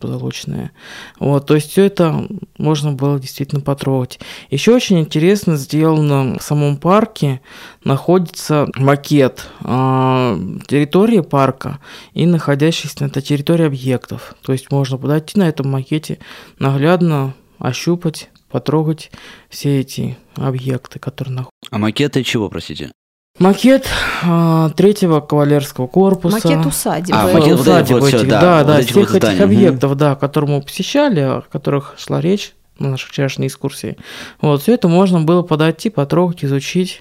позолоченная. 0.00 0.72
Вот 1.18 1.46
то 1.46 1.54
есть 1.54 1.70
все 1.70 1.84
это 1.84 2.26
можно 2.58 2.92
было 2.92 3.18
действительно 3.18 3.62
потрогать. 3.62 4.20
Еще 4.50 4.74
очень 4.74 5.00
интересно 5.00 5.56
сделано 5.56 6.38
в 6.38 6.42
самом 6.42 6.76
парке 6.76 7.40
находится 7.82 8.66
макет 8.76 9.48
э, 9.62 10.38
территории 10.66 11.20
парка 11.20 11.78
и 12.12 12.26
находящихся 12.26 13.04
на 13.04 13.06
этой 13.06 13.22
территории 13.22 13.66
объектов. 13.66 14.34
То 14.42 14.52
есть 14.52 14.70
можно 14.70 14.98
подойти 14.98 15.38
на 15.38 15.48
этом 15.48 15.70
макете 15.70 16.18
наглядно 16.58 17.32
ощупать, 17.64 18.30
потрогать 18.50 19.10
все 19.48 19.80
эти 19.80 20.16
объекты, 20.36 20.98
которые 20.98 21.34
находятся. 21.34 21.68
А 21.70 21.78
макеты 21.78 22.22
чего, 22.22 22.48
простите? 22.48 22.92
Макет 23.40 23.88
а, 24.22 24.70
третьего 24.70 25.20
кавалерского 25.20 25.88
корпуса. 25.88 26.36
Макет 26.36 26.66
усадьбы. 26.66 27.16
А, 27.16 27.28
Э, 27.28 27.32
макет 27.32 27.58
вот 27.58 27.60
усадьб 27.62 27.90
это 27.90 28.00
вот 28.00 28.14
этих, 28.14 28.28
да, 28.28 28.40
да, 28.40 28.58
вот 28.58 28.66
да, 28.66 28.82
всех 28.82 29.12
вот 29.12 29.24
этих 29.24 29.40
объектов, 29.40 29.96
да, 29.96 30.14
которые 30.14 30.56
мы 30.56 30.62
посещали, 30.62 31.20
о 31.20 31.42
которых 31.50 31.94
шла 31.98 32.20
речь 32.20 32.52
на 32.78 32.90
нашей 32.90 33.08
вчерашней 33.08 33.48
экскурсии. 33.48 33.96
Вот, 34.40 34.62
все 34.62 34.74
это 34.74 34.86
можно 34.86 35.20
было 35.20 35.42
подойти, 35.42 35.90
потрогать, 35.90 36.44
изучить. 36.44 37.00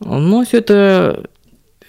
Но 0.00 0.44
все 0.44 0.58
это 0.58 1.24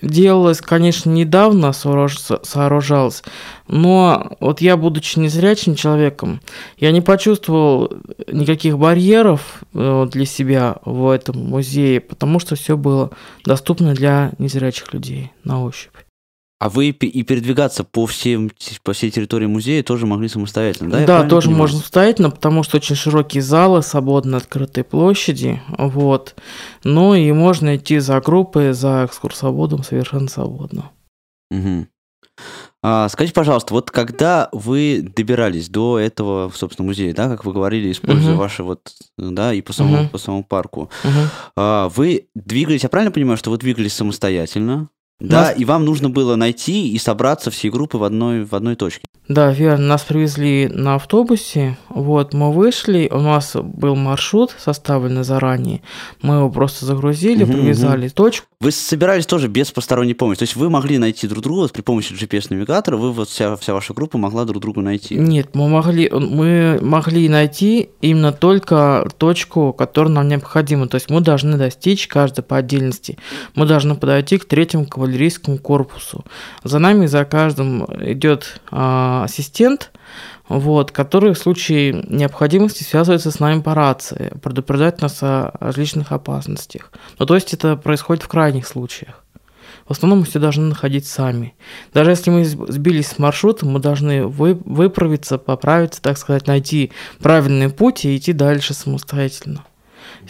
делалось, 0.04 0.62
конечно, 0.62 1.10
недавно 1.10 1.68
сооруж- 1.68 2.40
сооружалось, 2.44 3.24
но 3.68 4.36
вот 4.40 4.62
я, 4.62 4.78
будучи 4.78 5.20
незрячим 5.20 5.76
человеком, 5.76 6.42
я 6.78 6.92
не 6.92 7.02
почувствовал 7.02 7.92
никаких 8.32 8.78
барьеров 8.78 9.64
э, 9.74 10.08
для 10.12 10.26
себя 10.26 10.78
в 10.86 11.10
этом 11.10 11.38
музее, 11.38 12.00
потому 12.00 12.40
что 12.40 12.56
все 12.56 12.78
было 12.78 13.12
доступно 13.46 13.94
для 13.94 14.32
незрячих 14.38 14.94
людей 14.94 15.32
на 15.44 15.64
ощупь. 15.64 15.96
А 16.64 16.70
вы 16.70 16.92
и 16.92 17.24
передвигаться 17.24 17.84
по, 17.84 18.06
всем, 18.06 18.50
по 18.84 18.94
всей 18.94 19.12
территории 19.12 19.48
музея 19.48 19.84
тоже 19.84 20.06
могли 20.06 20.30
самостоятельно, 20.30 20.92
да? 20.92 21.02
я 21.02 21.06
Да, 21.08 21.28
тоже 21.28 21.48
понимаю? 21.48 21.64
можно 21.64 21.80
самостоятельно, 21.80 22.30
потому 22.30 22.64
что 22.64 22.78
очень 22.78 22.96
широкие 22.96 23.44
залы, 23.44 23.84
свободно 23.84 24.38
открытые 24.38 24.86
площади, 24.86 25.62
вот. 25.78 26.36
Ну 26.86 27.16
и 27.16 27.30
можно 27.34 27.76
идти 27.76 28.00
за 28.00 28.22
группой, 28.22 28.72
за 28.72 29.04
экскурсоводом 29.06 29.84
совершенно 29.84 30.30
свободно. 30.30 30.92
Мгм. 31.52 31.90
А, 32.82 33.10
скажите, 33.10 33.34
пожалуйста, 33.34 33.74
вот 33.74 33.92
когда 33.92 34.48
вы 34.54 35.06
добирались 35.14 35.68
до 35.68 36.00
этого, 36.00 36.50
собственно, 36.56 36.86
музея, 36.86 37.14
да, 37.14 37.28
как 37.28 37.44
вы 37.44 37.52
говорили, 37.52 37.92
используя 37.92 38.36
Мгм. 38.36 38.40
ваши 38.40 38.64
вот, 38.64 38.94
да, 39.18 39.54
и 39.54 39.62
по 39.62 39.74
самому, 39.74 39.98
Мгм. 39.98 40.10
по 40.12 40.18
самому 40.18 40.46
парку, 40.46 40.90
Мгм. 41.04 41.30
а, 41.58 41.90
вы 41.90 42.30
двигались, 42.36 42.84
я 42.84 42.90
правильно 42.90 43.12
понимаю, 43.12 43.36
что 43.36 43.52
вы 43.52 43.58
двигались 43.58 43.92
самостоятельно, 43.94 44.88
да, 45.20 45.42
Нас- 45.42 45.58
и 45.58 45.66
вам 45.66 45.86
нужно 45.86 46.10
было 46.10 46.36
найти 46.36 46.90
и 46.90 46.98
собраться 46.98 47.50
всей 47.52 47.70
группы 47.70 47.98
в 47.98 48.04
одной, 48.04 48.44
в 48.44 48.54
одной 48.54 48.76
точке? 48.76 49.02
Да, 49.30 49.54
верно, 49.54 49.88
нас 49.88 50.02
привезли 50.02 50.68
на 50.68 50.96
автобусе, 50.96 51.78
вот, 51.88 52.34
мы 52.34 52.52
вышли, 52.52 53.08
у 53.10 53.20
нас 53.20 53.56
был 53.56 53.96
маршрут 53.96 54.54
составленный 54.60 55.24
заранее, 55.24 55.82
мы 56.22 56.36
его 56.36 56.50
просто 56.50 56.86
загрузили, 56.86 57.46
Мгм, 57.46 57.54
привязали 57.54 58.10
точку, 58.10 58.48
Вы 58.60 58.72
собирались 58.72 59.26
тоже 59.26 59.48
без 59.48 59.72
посторонней 59.72 60.14
помощи, 60.14 60.40
то 60.40 60.44
есть 60.44 60.58
вы 60.58 60.70
могли 60.70 60.98
найти 60.98 61.28
друг 61.28 61.42
друга 61.42 61.60
вот 61.62 61.72
при 61.72 61.82
помощи 61.82 62.14
GPS-навигатора, 62.14 62.98
вы 62.98 63.14
вот 63.14 63.30
вся, 63.30 63.56
вся 63.56 63.74
ваша 63.74 63.94
группа 63.94 64.18
могла 64.18 64.44
друг 64.44 64.62
друга 64.62 64.82
найти? 64.82 65.16
Нет, 65.16 65.52
мы 65.54 65.70
могли, 65.70 66.10
мы 66.10 66.80
могли 66.82 67.30
найти 67.30 67.90
именно 68.02 68.34
только 68.34 69.08
точку, 69.18 69.72
которая 69.72 70.14
нам 70.14 70.28
необходима. 70.28 70.88
То 70.88 70.96
есть 70.96 71.10
мы 71.10 71.22
должны 71.22 71.58
достичь 71.58 72.08
каждой 72.08 72.44
по 72.44 72.58
отдельности. 72.58 73.18
Мы 73.56 73.66
должны 73.66 73.96
подойти 73.96 74.38
к 74.38 74.46
третьему 74.46 74.86
кавалерийскому 75.04 75.58
корпусу. 75.58 76.24
За 76.64 76.80
нами, 76.80 77.08
за 77.08 77.26
каждым 77.26 77.86
идет 78.00 78.62
а, 78.72 79.24
ассистент, 79.26 79.92
вот, 80.48 80.92
который 80.92 81.34
в 81.34 81.38
случае 81.38 82.06
необходимости 82.08 82.84
связывается 82.84 83.32
с 83.32 83.40
нами 83.40 83.62
по 83.62 83.74
рации, 83.74 84.34
предупреждает 84.42 85.02
нас 85.02 85.22
о 85.22 85.52
различных 85.60 86.12
опасностях. 86.12 86.92
Ну, 87.20 87.26
то 87.26 87.36
есть 87.36 87.54
это 87.54 87.76
происходит 87.76 88.24
в 88.24 88.28
крайних 88.28 88.66
случаях. 88.66 89.24
В 89.88 89.92
основном 89.92 90.20
мы 90.20 90.26
все 90.26 90.40
должны 90.40 90.66
находить 90.68 91.06
сами. 91.06 91.54
Даже 91.94 92.12
если 92.12 92.30
мы 92.30 92.44
сб- 92.44 92.72
сбились 92.72 93.08
с 93.08 93.20
маршрута, 93.20 93.66
мы 93.66 93.80
должны 93.80 94.26
вы, 94.26 94.54
выправиться, 94.54 95.38
поправиться, 95.38 96.02
так 96.02 96.18
сказать, 96.18 96.48
найти 96.48 96.92
правильный 97.20 97.70
путь 97.70 98.06
и 98.06 98.16
идти 98.16 98.32
дальше 98.32 98.74
самостоятельно. 98.74 99.66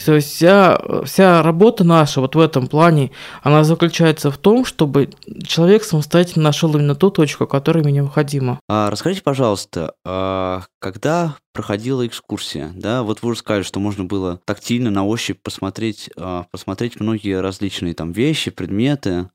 То 0.06 0.16
есть 0.16 0.34
вся, 0.34 0.80
вся 1.06 1.42
работа 1.42 1.84
наша 1.84 2.22
вот 2.22 2.36
в 2.36 2.40
этом 2.40 2.68
плане, 2.68 3.12
она 3.42 3.64
заключается 3.64 4.32
в 4.32 4.38
том, 4.38 4.66
чтобы 4.66 5.10
человек 5.46 5.84
самостоятельно 5.84 6.44
нашел 6.46 6.76
именно 6.76 6.96
ту 6.96 7.10
точку, 7.10 7.48
которая 7.48 7.84
ему 7.84 7.94
необходима. 7.94 8.60
А, 8.70 8.90
расскажите, 8.90 9.22
пожалуйста, 9.24 9.94
а, 10.06 10.64
когда 10.84 11.38
проходила 11.54 12.06
экскурсия, 12.06 12.72
да, 12.76 13.04
вот 13.04 13.22
вы 13.22 13.30
уже 13.30 13.40
сказали, 13.40 13.64
что 13.64 13.80
можно 13.80 14.04
было 14.04 14.42
тактильно 14.44 14.90
на 14.90 15.06
ощупь 15.06 15.38
посмотреть, 15.42 16.10
а, 16.18 16.46
посмотреть 16.52 17.00
многие 17.00 17.40
различные 17.40 17.94
там 17.94 18.12
вещи, 18.12 18.52
предметы. 18.52 19.30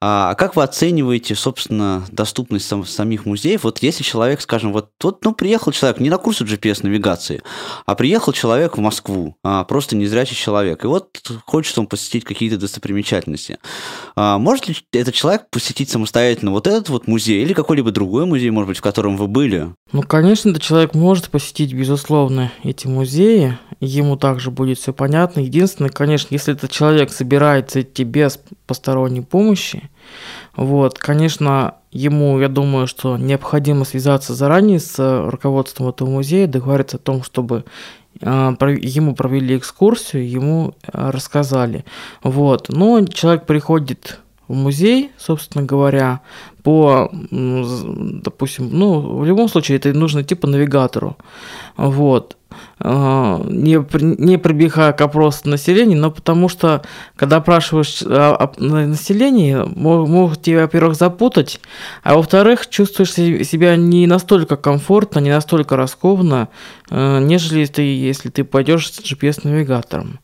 А 0.00 0.32
а 0.32 0.34
как 0.34 0.56
вы 0.56 0.62
оцениваете, 0.62 1.34
собственно, 1.34 2.04
доступность 2.10 2.66
сам- 2.66 2.84
самих 2.84 3.24
музеев? 3.24 3.64
Вот 3.64 3.78
если 3.82 4.02
человек, 4.02 4.40
скажем, 4.40 4.72
вот, 4.72 4.90
вот 5.02 5.24
ну, 5.24 5.32
приехал 5.32 5.72
человек 5.72 6.00
не 6.00 6.10
на 6.10 6.18
курсы 6.18 6.44
GPS-навигации, 6.44 7.40
а 7.86 7.94
приехал 7.94 8.32
человек 8.32 8.76
в 8.76 8.80
Москву, 8.80 9.36
а, 9.42 9.64
просто 9.64 9.96
незрячий 9.96 10.36
человек, 10.36 10.84
и 10.84 10.88
вот 10.88 11.08
хочет 11.46 11.78
он 11.78 11.86
посетить 11.86 12.24
какие-то 12.24 12.58
достопримечательности. 12.58 13.58
А, 14.16 14.38
может 14.38 14.68
ли 14.68 14.76
этот 14.92 15.14
человек 15.14 15.48
посетить 15.50 15.88
самостоятельно 15.88 16.50
вот 16.50 16.66
этот 16.66 16.90
вот 16.90 17.06
музей 17.06 17.42
или 17.42 17.54
какой-либо 17.54 17.90
другой 17.90 18.26
музей, 18.26 18.50
может 18.50 18.68
быть, 18.68 18.78
в 18.78 18.82
котором 18.82 19.16
вы 19.16 19.28
были? 19.28 19.72
Ну, 19.92 20.02
конечно, 20.02 20.50
этот 20.50 20.62
человек 20.62 20.73
может 20.94 21.30
посетить, 21.30 21.72
безусловно, 21.72 22.52
эти 22.62 22.86
музеи, 22.86 23.58
ему 23.80 24.16
также 24.16 24.50
будет 24.50 24.78
все 24.78 24.92
понятно. 24.92 25.40
Единственное, 25.40 25.90
конечно, 25.90 26.28
если 26.30 26.54
этот 26.54 26.70
человек 26.70 27.12
собирается 27.12 27.82
идти 27.82 28.04
без 28.04 28.40
посторонней 28.66 29.20
помощи, 29.20 29.90
вот, 30.56 30.98
конечно, 30.98 31.74
ему, 31.92 32.38
я 32.40 32.48
думаю, 32.48 32.86
что 32.86 33.16
необходимо 33.16 33.84
связаться 33.84 34.34
заранее 34.34 34.80
с 34.80 35.28
руководством 35.30 35.88
этого 35.88 36.10
музея, 36.10 36.46
договориться 36.46 36.96
о 36.96 37.00
том, 37.00 37.22
чтобы 37.22 37.64
про- 38.20 38.76
ему 38.76 39.14
провели 39.14 39.56
экскурсию, 39.56 40.28
ему 40.28 40.74
э, 40.82 41.10
рассказали. 41.10 41.84
Вот. 42.22 42.68
Но 42.68 43.04
человек 43.06 43.46
приходит 43.46 44.20
в 44.46 44.54
музей, 44.54 45.10
собственно 45.18 45.64
говоря, 45.64 46.20
по, 46.64 47.10
допустим, 47.30 48.70
ну, 48.72 49.18
в 49.18 49.24
любом 49.26 49.48
случае 49.48 49.76
это 49.76 49.92
нужно 49.92 50.22
идти 50.22 50.34
по 50.34 50.46
навигатору. 50.48 51.16
Вот. 51.76 52.36
А, 52.78 53.42
Не, 53.48 53.84
не 54.00 54.38
прибегая 54.38 54.92
к 54.92 55.00
опросу 55.02 55.48
населения, 55.48 55.96
но 55.96 56.10
потому 56.10 56.48
что, 56.48 56.82
когда 57.16 57.36
опрашиваешь 57.36 58.00
на- 58.00 58.86
население, 58.86 59.64
мо- 59.76 60.06
могут 60.06 60.40
тебя, 60.42 60.62
во-первых, 60.62 60.94
запутать, 60.96 61.60
а 62.02 62.14
во-вторых, 62.14 62.68
чувствуешь 62.70 63.12
се- 63.12 63.44
себя 63.44 63.76
не 63.76 64.06
настолько 64.06 64.56
комфортно, 64.56 65.20
не 65.20 65.30
настолько 65.30 65.76
раскованно, 65.76 66.48
э, 66.90 67.18
нежели 67.20 67.66
ты, 67.66 67.82
если 67.82 68.30
ты 68.30 68.42
пойдешь 68.44 68.90
с 68.90 69.00
GPS-навигатором. 69.00 70.18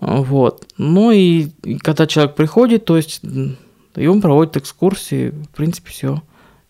Вот. 0.00 0.66
Ну 0.78 1.12
и, 1.12 1.48
когда 1.82 2.06
человек 2.06 2.34
приходит, 2.34 2.84
то 2.84 2.96
есть 2.96 3.20
и 3.98 4.06
он 4.06 4.20
проводит 4.20 4.56
экскурсии, 4.56 5.30
в 5.30 5.48
принципе, 5.56 5.90
все 5.90 6.22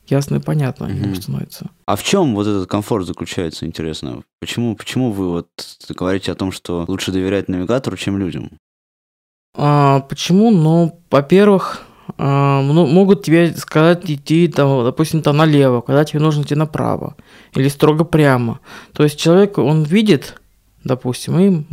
ясно 0.06 0.36
и 0.36 0.40
понятно 0.40 0.86
Мгм. 0.88 1.14
становится. 1.16 1.70
А 1.86 1.96
в 1.96 2.02
чем 2.02 2.34
вот 2.34 2.46
этот 2.46 2.68
комфорт 2.68 3.06
заключается, 3.06 3.66
интересно? 3.66 4.22
Почему, 4.40 4.74
почему 4.74 5.12
вы 5.12 5.28
вот 5.28 5.48
говорите 5.90 6.32
о 6.32 6.34
том, 6.34 6.52
что 6.52 6.84
лучше 6.88 7.12
доверять 7.12 7.48
навигатору, 7.48 7.96
чем 7.96 8.18
людям? 8.18 8.50
А, 9.54 10.00
почему? 10.00 10.50
Ну, 10.50 11.00
во-первых, 11.10 11.82
а, 12.16 12.62
ну, 12.62 12.86
могут 12.86 13.22
тебе 13.22 13.54
сказать 13.54 14.10
идти, 14.10 14.48
там, 14.48 14.84
допустим, 14.84 15.22
там 15.22 15.36
налево, 15.36 15.80
когда 15.80 16.04
тебе 16.04 16.20
нужно 16.20 16.42
идти 16.42 16.54
направо, 16.54 17.16
или 17.54 17.68
строго 17.68 18.04
прямо. 18.04 18.60
То 18.92 19.02
есть 19.02 19.18
человек, 19.18 19.58
он 19.58 19.82
видит, 19.82 20.40
допустим, 20.84 21.38
и 21.38 21.64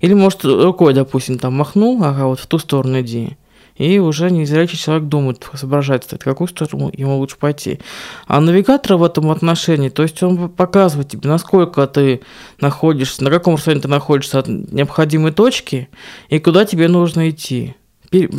или 0.00 0.14
может 0.14 0.44
рукой, 0.44 0.94
допустим, 0.94 1.38
там 1.38 1.54
махнул, 1.54 2.02
ага, 2.04 2.26
вот 2.26 2.38
в 2.38 2.46
ту 2.46 2.58
сторону 2.58 3.00
иди. 3.00 3.36
И 3.78 3.98
уже 3.98 4.30
незрячий 4.30 4.78
человек 4.78 5.08
думает, 5.08 5.46
соображает, 5.54 6.04
в 6.04 6.18
какую 6.18 6.48
сторону 6.48 6.90
ему 6.94 7.18
лучше 7.18 7.36
пойти. 7.36 7.80
А 8.26 8.40
навигатор 8.40 8.96
в 8.96 9.04
этом 9.04 9.30
отношении, 9.30 9.90
то 9.90 10.02
есть 10.02 10.22
он 10.22 10.48
показывает 10.48 11.10
тебе, 11.10 11.28
насколько 11.28 11.86
ты 11.86 12.22
находишься, 12.60 13.22
на 13.22 13.30
каком 13.30 13.56
расстоянии 13.56 13.82
ты 13.82 13.88
находишься 13.88 14.38
от 14.38 14.48
необходимой 14.48 15.32
точки, 15.32 15.88
и 16.28 16.38
куда 16.38 16.64
тебе 16.64 16.88
нужно 16.88 17.30
идти. 17.30 17.74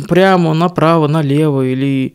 Прямо, 0.08 0.54
направо, 0.54 1.06
налево 1.06 1.62
или 1.62 2.14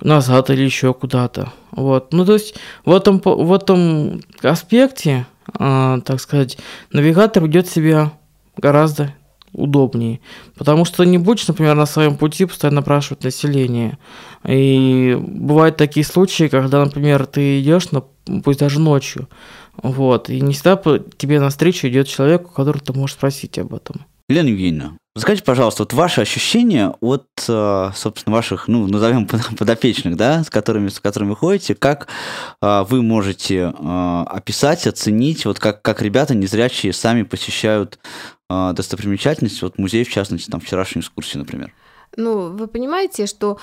назад 0.00 0.50
или 0.50 0.62
еще 0.62 0.92
куда-то. 0.92 1.52
Вот. 1.70 2.12
Ну, 2.12 2.24
то 2.24 2.34
есть 2.34 2.56
в 2.84 2.92
этом, 2.92 3.20
в 3.24 3.52
этом 3.52 4.22
аспекте, 4.42 5.26
а, 5.54 6.00
так 6.00 6.20
сказать, 6.20 6.58
навигатор 6.92 7.44
ведет 7.44 7.68
себя 7.68 8.12
гораздо 8.56 9.14
удобнее. 9.52 10.20
Потому 10.56 10.84
что 10.84 11.04
не 11.04 11.18
будешь, 11.18 11.46
например, 11.48 11.74
на 11.74 11.86
своем 11.86 12.16
пути 12.16 12.44
постоянно 12.44 12.80
опрашивать 12.80 13.24
население. 13.24 13.98
И 14.46 15.16
бывают 15.20 15.76
такие 15.76 16.04
случаи, 16.04 16.48
когда, 16.48 16.84
например, 16.84 17.26
ты 17.26 17.60
идешь, 17.60 17.90
на, 17.90 18.02
пусть 18.42 18.60
даже 18.60 18.80
ночью, 18.80 19.28
вот, 19.82 20.28
и 20.30 20.40
не 20.40 20.52
всегда 20.52 20.80
тебе 21.16 21.40
навстречу 21.40 21.88
идет 21.88 22.08
человек, 22.08 22.46
у 22.46 22.54
которого 22.54 22.84
ты 22.84 22.92
можешь 22.92 23.16
спросить 23.16 23.58
об 23.58 23.74
этом. 23.74 24.04
Елена 24.28 24.48
Евгеньевна, 24.48 24.96
Скажите, 25.18 25.44
пожалуйста, 25.44 25.82
вот 25.82 25.92
ваши 25.92 26.20
ощущения 26.20 26.94
от, 27.00 27.26
э, 27.48 27.90
собственно, 27.96 28.36
ваших, 28.36 28.68
ну, 28.68 28.86
назовем 28.86 29.26
подопечных, 29.58 30.16
да, 30.16 30.44
с 30.44 30.50
которыми, 30.50 30.88
с 30.88 31.00
которыми 31.00 31.30
вы 31.30 31.36
ходите, 31.36 31.74
как 31.74 32.06
э, 32.62 32.84
вы 32.88 33.02
можете 33.02 33.74
э, 33.76 34.24
описать, 34.28 34.86
оценить, 34.86 35.46
вот 35.46 35.58
как, 35.58 35.82
как 35.82 36.00
ребята 36.00 36.36
незрячие 36.36 36.92
сами 36.92 37.24
посещают 37.24 37.98
достопримечательности, 38.74 39.64
вот 39.64 39.78
музей, 39.78 40.04
в 40.04 40.10
частности, 40.10 40.50
там, 40.50 40.60
вчерашнюю 40.60 41.02
экскурсию, 41.02 41.40
например? 41.40 41.72
Ну, 42.16 42.48
вы 42.48 42.66
понимаете, 42.66 43.26
что 43.26 43.58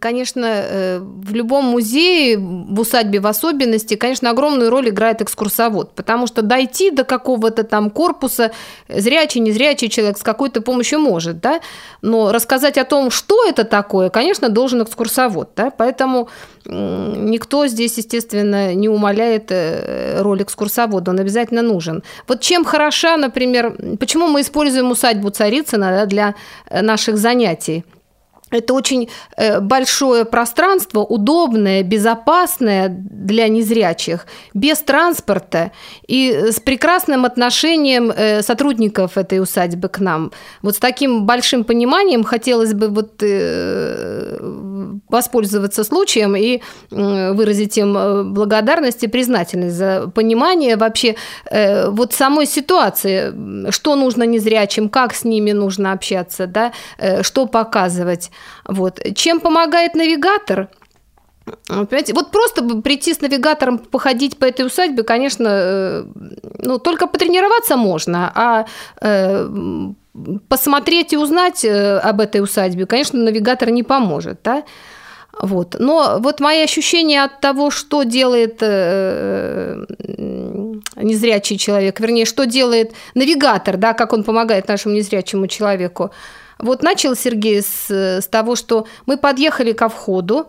конечно, 0.00 0.46
э, 0.46 0.98
в 0.98 1.34
любом 1.34 1.66
музее, 1.66 2.38
в 2.38 2.80
усадьбе 2.80 3.20
в 3.20 3.26
особенности, 3.26 3.96
конечно, 3.96 4.30
огромную 4.30 4.70
роль 4.70 4.88
играет 4.88 5.20
экскурсовод, 5.20 5.94
потому 5.94 6.26
что 6.26 6.42
дойти 6.42 6.90
до 6.90 7.04
какого-то 7.04 7.64
там 7.64 7.90
корпуса 7.90 8.52
зрячий, 8.88 9.40
незрячий 9.40 9.88
человек 9.88 10.18
с 10.18 10.22
какой-то 10.22 10.60
помощью 10.62 11.00
может, 11.00 11.40
да, 11.40 11.60
но 12.02 12.32
рассказать 12.32 12.78
о 12.78 12.84
том, 12.84 13.10
что 13.10 13.44
это 13.46 13.64
такое, 13.64 14.08
конечно, 14.10 14.48
должен 14.48 14.82
экскурсовод, 14.82 15.50
да, 15.56 15.70
поэтому 15.70 16.28
никто 16.64 17.66
здесь, 17.66 17.96
естественно, 17.98 18.74
не 18.74 18.88
умаляет 18.88 19.46
э, 19.50 20.20
роль 20.22 20.42
экскурсовода, 20.42 21.10
он 21.10 21.20
обязательно 21.20 21.62
нужен. 21.62 22.02
Вот 22.26 22.40
чем 22.40 22.64
хороша, 22.64 23.16
например, 23.16 23.76
почему 24.00 24.26
мы 24.26 24.40
используем 24.40 24.90
усадьбу 24.90 25.30
Царицына 25.30 25.90
да, 25.90 26.06
для 26.06 26.34
э, 26.68 26.82
наших 26.82 27.18
занятий– 27.18 27.84
это 28.50 28.74
очень 28.74 29.08
э, 29.36 29.60
большое 29.60 30.24
пространство, 30.24 31.00
удобное, 31.00 31.82
безопасное 31.82 32.88
для 32.88 33.48
незрячих, 33.48 34.26
без 34.54 34.78
транспорта 34.78 35.72
и 36.06 36.30
с 36.52 36.60
прекрасным 36.60 37.24
отношением 37.24 38.12
э, 38.12 38.42
сотрудников 38.42 39.18
этой 39.18 39.40
усадьбы 39.40 39.88
к 39.88 39.98
нам. 39.98 40.30
Вот 40.62 40.76
с 40.76 40.78
таким 40.78 41.26
большим 41.26 41.64
пониманием 41.64 42.22
хотелось 42.22 42.72
бы 42.72 42.88
вот 42.88 43.20
э, 43.22 44.38
воспользоваться 45.08 45.82
случаем 45.82 46.36
и 46.36 46.60
выразить 46.90 47.78
им 47.78 48.32
благодарность 48.32 49.02
и 49.02 49.08
признательность 49.08 49.74
за 49.74 50.10
понимание 50.14 50.76
вообще 50.76 51.16
вот 51.88 52.12
самой 52.12 52.46
ситуации, 52.46 53.70
что 53.70 53.96
нужно 53.96 54.24
незрячим, 54.24 54.88
как 54.88 55.14
с 55.14 55.24
ними 55.24 55.52
нужно 55.52 55.92
общаться, 55.92 56.46
да, 56.46 56.72
что 57.22 57.46
показывать. 57.46 58.30
Вот. 58.64 59.00
Чем 59.14 59.40
помогает 59.40 59.94
навигатор? 59.94 60.68
Понимаете? 61.66 62.12
Вот 62.12 62.30
просто 62.32 62.62
прийти 62.82 63.14
с 63.14 63.20
навигатором, 63.20 63.78
походить 63.78 64.36
по 64.36 64.44
этой 64.44 64.66
усадьбе, 64.66 65.04
конечно, 65.04 65.48
э, 65.48 66.04
ну, 66.58 66.78
только 66.78 67.06
потренироваться 67.06 67.76
можно, 67.76 68.32
а 68.34 68.66
э, 69.00 69.48
посмотреть 70.48 71.12
и 71.12 71.16
узнать 71.16 71.64
э, 71.64 71.98
об 71.98 72.20
этой 72.20 72.40
усадьбе, 72.40 72.86
конечно, 72.86 73.20
навигатор 73.20 73.70
не 73.70 73.84
поможет, 73.84 74.40
да? 74.42 74.64
Вот. 75.40 75.76
Но 75.78 76.16
вот 76.18 76.40
мои 76.40 76.62
ощущения 76.62 77.22
от 77.22 77.40
того, 77.40 77.70
что 77.70 78.04
делает 78.04 78.62
незрячий 80.96 81.58
человек, 81.58 82.00
вернее, 82.00 82.24
что 82.24 82.46
делает 82.46 82.92
навигатор, 83.14 83.76
да, 83.76 83.92
как 83.92 84.14
он 84.14 84.24
помогает 84.24 84.66
нашему 84.68 84.94
незрячему 84.94 85.46
человеку, 85.46 86.10
вот 86.58 86.82
начал 86.82 87.14
Сергей 87.14 87.62
с, 87.62 87.90
с 87.90 88.26
того, 88.28 88.56
что 88.56 88.86
мы 89.06 89.16
подъехали 89.16 89.72
ко 89.72 89.88
входу, 89.88 90.48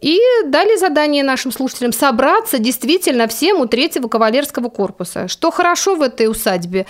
и 0.00 0.18
дали 0.46 0.76
задание 0.76 1.22
нашим 1.22 1.52
слушателям 1.52 1.92
собраться 1.92 2.58
действительно 2.58 3.26
всем 3.28 3.60
у 3.60 3.66
третьего 3.66 4.08
кавалерского 4.08 4.68
корпуса. 4.68 5.28
Что 5.28 5.50
хорошо 5.50 5.96
в 5.96 6.02
этой 6.02 6.28
усадьбе, 6.28 6.86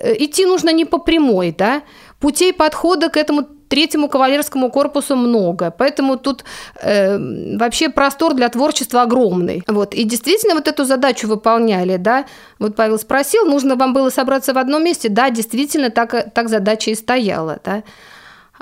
э, 0.00 0.14
идти 0.24 0.46
нужно 0.46 0.72
не 0.72 0.84
по 0.84 0.98
прямой, 0.98 1.54
да, 1.56 1.82
путей 2.18 2.52
подхода 2.52 3.10
к 3.10 3.16
этому 3.16 3.46
третьему 3.68 4.08
кавалерскому 4.08 4.70
корпусу 4.70 5.16
много, 5.16 5.70
поэтому 5.70 6.16
тут 6.16 6.44
э, 6.82 7.18
вообще 7.56 7.88
простор 7.88 8.34
для 8.34 8.48
творчества 8.48 9.02
огромный. 9.02 9.62
Вот. 9.66 9.94
И 9.94 10.04
действительно 10.04 10.54
вот 10.54 10.68
эту 10.68 10.84
задачу 10.84 11.28
выполняли, 11.28 11.96
да, 11.96 12.24
вот 12.58 12.76
Павел 12.76 12.98
спросил, 12.98 13.46
нужно 13.46 13.76
вам 13.76 13.92
было 13.92 14.10
собраться 14.10 14.52
в 14.52 14.58
одном 14.58 14.84
месте, 14.84 15.08
да, 15.08 15.30
действительно 15.30 15.90
так, 15.90 16.32
так 16.32 16.48
задача 16.48 16.90
и 16.90 16.94
стояла, 16.94 17.58
да. 17.64 17.82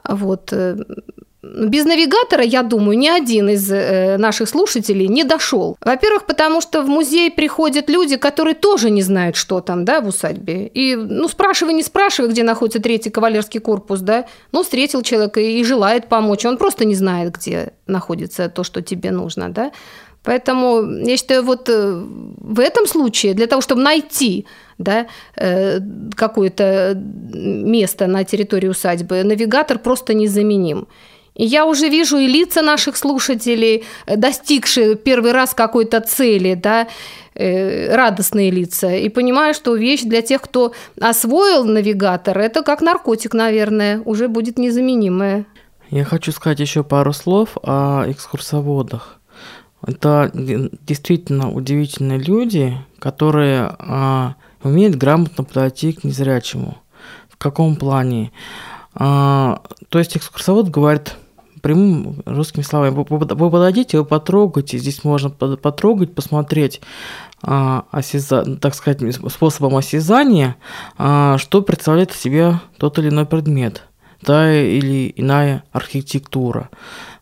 Вот. 0.08 0.52
Без 1.68 1.84
навигатора, 1.84 2.42
я 2.42 2.62
думаю, 2.62 2.98
ни 2.98 3.08
один 3.08 3.48
из 3.48 3.70
э, 3.70 4.16
наших 4.16 4.48
слушателей 4.48 5.09
не 5.09 5.24
дошел. 5.24 5.76
Во-первых, 5.80 6.26
потому 6.26 6.61
что 6.61 6.83
в 6.83 6.88
музей 6.88 7.30
приходят 7.30 7.90
люди, 7.90 8.16
которые 8.16 8.54
тоже 8.54 8.90
не 8.90 9.02
знают, 9.02 9.37
что 9.37 9.61
там, 9.61 9.85
да, 9.85 10.00
в 10.00 10.09
усадьбе. 10.09 10.66
И, 10.66 10.96
ну, 10.96 11.28
спрашивай, 11.28 11.74
не 11.74 11.83
спрашивай, 11.83 12.30
где 12.30 12.42
находится 12.42 12.80
третий 12.80 13.11
кавалерский 13.11 13.61
корпус, 13.61 14.00
да. 14.00 14.26
Ну, 14.52 14.62
встретил 14.62 15.02
человека 15.02 15.40
и 15.40 15.62
желает 15.64 16.09
помочь. 16.09 16.44
Он 16.46 16.57
просто 16.57 16.85
не 16.85 16.94
знает, 16.94 17.35
где 17.35 17.72
находится 17.87 18.48
то, 18.48 18.64
что 18.64 18.80
тебе 18.80 19.11
нужно, 19.11 19.50
да. 19.50 19.70
Поэтому 20.22 20.83
я 21.07 21.16
считаю, 21.16 21.42
вот 21.42 21.68
э, 21.68 22.02
в 22.38 22.59
этом 22.59 22.87
случае 22.87 23.35
для 23.35 23.46
того, 23.46 23.61
чтобы 23.61 23.83
найти 23.83 24.46
да, 24.78 25.07
э, 25.37 25.80
какое-то 26.16 26.94
место 27.35 28.07
на 28.07 28.24
территории 28.24 28.68
усадьбы, 28.68 29.22
навигатор 29.22 29.78
просто 29.78 30.14
незаменим. 30.14 30.87
И 31.35 31.44
я 31.44 31.66
уже 31.66 31.88
вижу 31.88 32.18
и 32.18 32.27
лица 32.27 32.62
наших 32.62 32.97
слушателей, 32.97 33.85
э, 34.07 34.16
достигшие 34.16 34.94
первый 34.94 35.33
раз 35.33 35.55
какой-то 35.55 36.01
цели, 36.01 36.55
да, 36.55 36.87
радостные 37.37 38.53
лица. 38.53 38.94
И 38.94 39.09
понимаю, 39.09 39.55
что 39.55 39.75
вещь 39.75 40.03
для 40.03 40.23
тех, 40.23 40.40
кто 40.40 40.73
освоил 41.01 41.64
навигатор, 41.64 42.38
это 42.38 42.62
как 42.62 42.81
наркотик, 42.81 43.35
наверное, 43.35 44.01
уже 44.05 44.29
будет 44.29 44.57
незаменимая. 44.57 45.44
Я 45.90 46.05
хочу 46.05 46.31
сказать 46.31 46.61
еще 46.61 46.85
пару 46.85 47.12
слов 47.12 47.57
о 47.64 48.05
экскурсоводах. 48.09 49.18
Это 49.87 50.31
действительно 50.33 51.53
удивительные 51.53 52.18
люди, 52.18 52.77
которые 52.99 53.75
а, 53.79 54.37
умеют 54.62 54.97
грамотно 54.97 55.44
подойти 55.44 55.92
к 55.92 56.05
незрячему. 56.05 56.79
В 57.29 57.37
каком 57.37 57.77
плане? 57.77 58.33
А, 58.94 59.62
то 59.90 59.99
есть 59.99 60.16
экскурсовод 60.16 60.68
говорит 60.70 61.14
прямым 61.64 62.22
русскими 62.27 62.62
словами, 62.62 62.94
вы, 63.09 63.50
подойдите, 63.50 63.98
вы 63.98 64.05
потрогаете, 64.05 64.77
здесь 64.77 65.03
можно 65.03 65.31
потрогать, 65.31 66.14
посмотреть, 66.14 66.83
а, 67.42 67.87
осяза, 67.90 68.44
так 68.57 68.74
сказать, 68.74 69.00
способом 69.33 69.74
осязания, 69.79 70.57
а, 70.98 71.38
что 71.38 71.62
представляет 71.62 72.12
себе 72.12 72.61
тот 72.77 72.98
или 72.98 73.09
иной 73.09 73.24
предмет, 73.24 73.85
та 74.22 74.53
или 74.53 75.11
иная 75.16 75.64
архитектура 75.72 76.68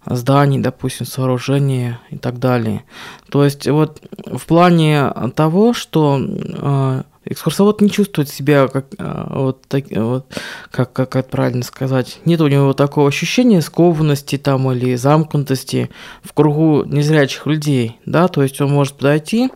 зданий, 0.06 0.58
допустим, 0.58 1.06
сооружения 1.06 2.00
и 2.10 2.18
так 2.18 2.40
далее. 2.40 2.82
То 3.30 3.44
есть 3.44 3.68
вот 3.68 4.02
в 4.26 4.44
плане 4.46 5.08
того, 5.36 5.72
что 5.72 6.18
э, 6.20 7.02
экскурсовод 7.24 7.80
не 7.80 7.90
чувствует 7.90 8.28
себя 8.28 8.68
как 8.68 8.86
э, 8.98 9.26
вот, 9.30 9.62
так, 9.68 9.84
вот 9.90 10.26
как, 10.70 10.92
как 10.92 11.16
это 11.16 11.28
правильно 11.28 11.62
сказать, 11.62 12.20
нет 12.24 12.40
у 12.40 12.48
него 12.48 12.72
такого 12.72 13.08
ощущения 13.08 13.60
скованности 13.62 14.38
там 14.38 14.70
или 14.72 14.94
замкнутости 14.94 15.90
в 16.22 16.32
кругу 16.32 16.84
незрячих 16.84 17.46
людей, 17.46 17.98
да, 18.06 18.28
то 18.28 18.42
есть 18.42 18.60
он 18.60 18.72
может 18.72 18.94
подойти, 18.94 19.50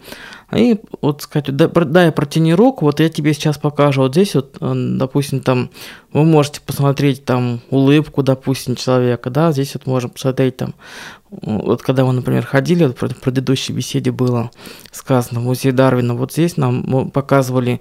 и 0.52 0.78
вот 1.02 1.22
сказать, 1.22 1.54
дай 1.56 2.12
протяни 2.12 2.54
руку, 2.54 2.84
вот 2.84 3.00
я 3.00 3.08
тебе 3.08 3.34
сейчас 3.34 3.58
покажу. 3.58 4.02
Вот 4.02 4.12
здесь 4.12 4.36
вот, 4.36 4.56
допустим, 4.60 5.40
там 5.40 5.70
вы 6.12 6.24
можете 6.24 6.60
посмотреть 6.60 7.24
там 7.24 7.60
улыбку, 7.70 8.22
допустим, 8.22 8.76
человека, 8.76 9.30
да, 9.30 9.50
здесь 9.50 9.74
вот 9.74 9.86
можем 9.86 10.10
посмотреть 10.10 10.56
там, 10.56 10.74
вот 11.42 11.82
когда 11.82 12.04
мы, 12.04 12.12
например, 12.12 12.44
ходили, 12.46 12.84
вот 12.84 13.12
в 13.12 13.20
предыдущей 13.20 13.72
беседе 13.72 14.10
было 14.10 14.50
сказано 14.92 15.40
в 15.40 15.44
музее 15.44 15.72
Дарвина, 15.72 16.14
вот 16.14 16.32
здесь 16.32 16.56
нам 16.56 17.10
показывали 17.10 17.80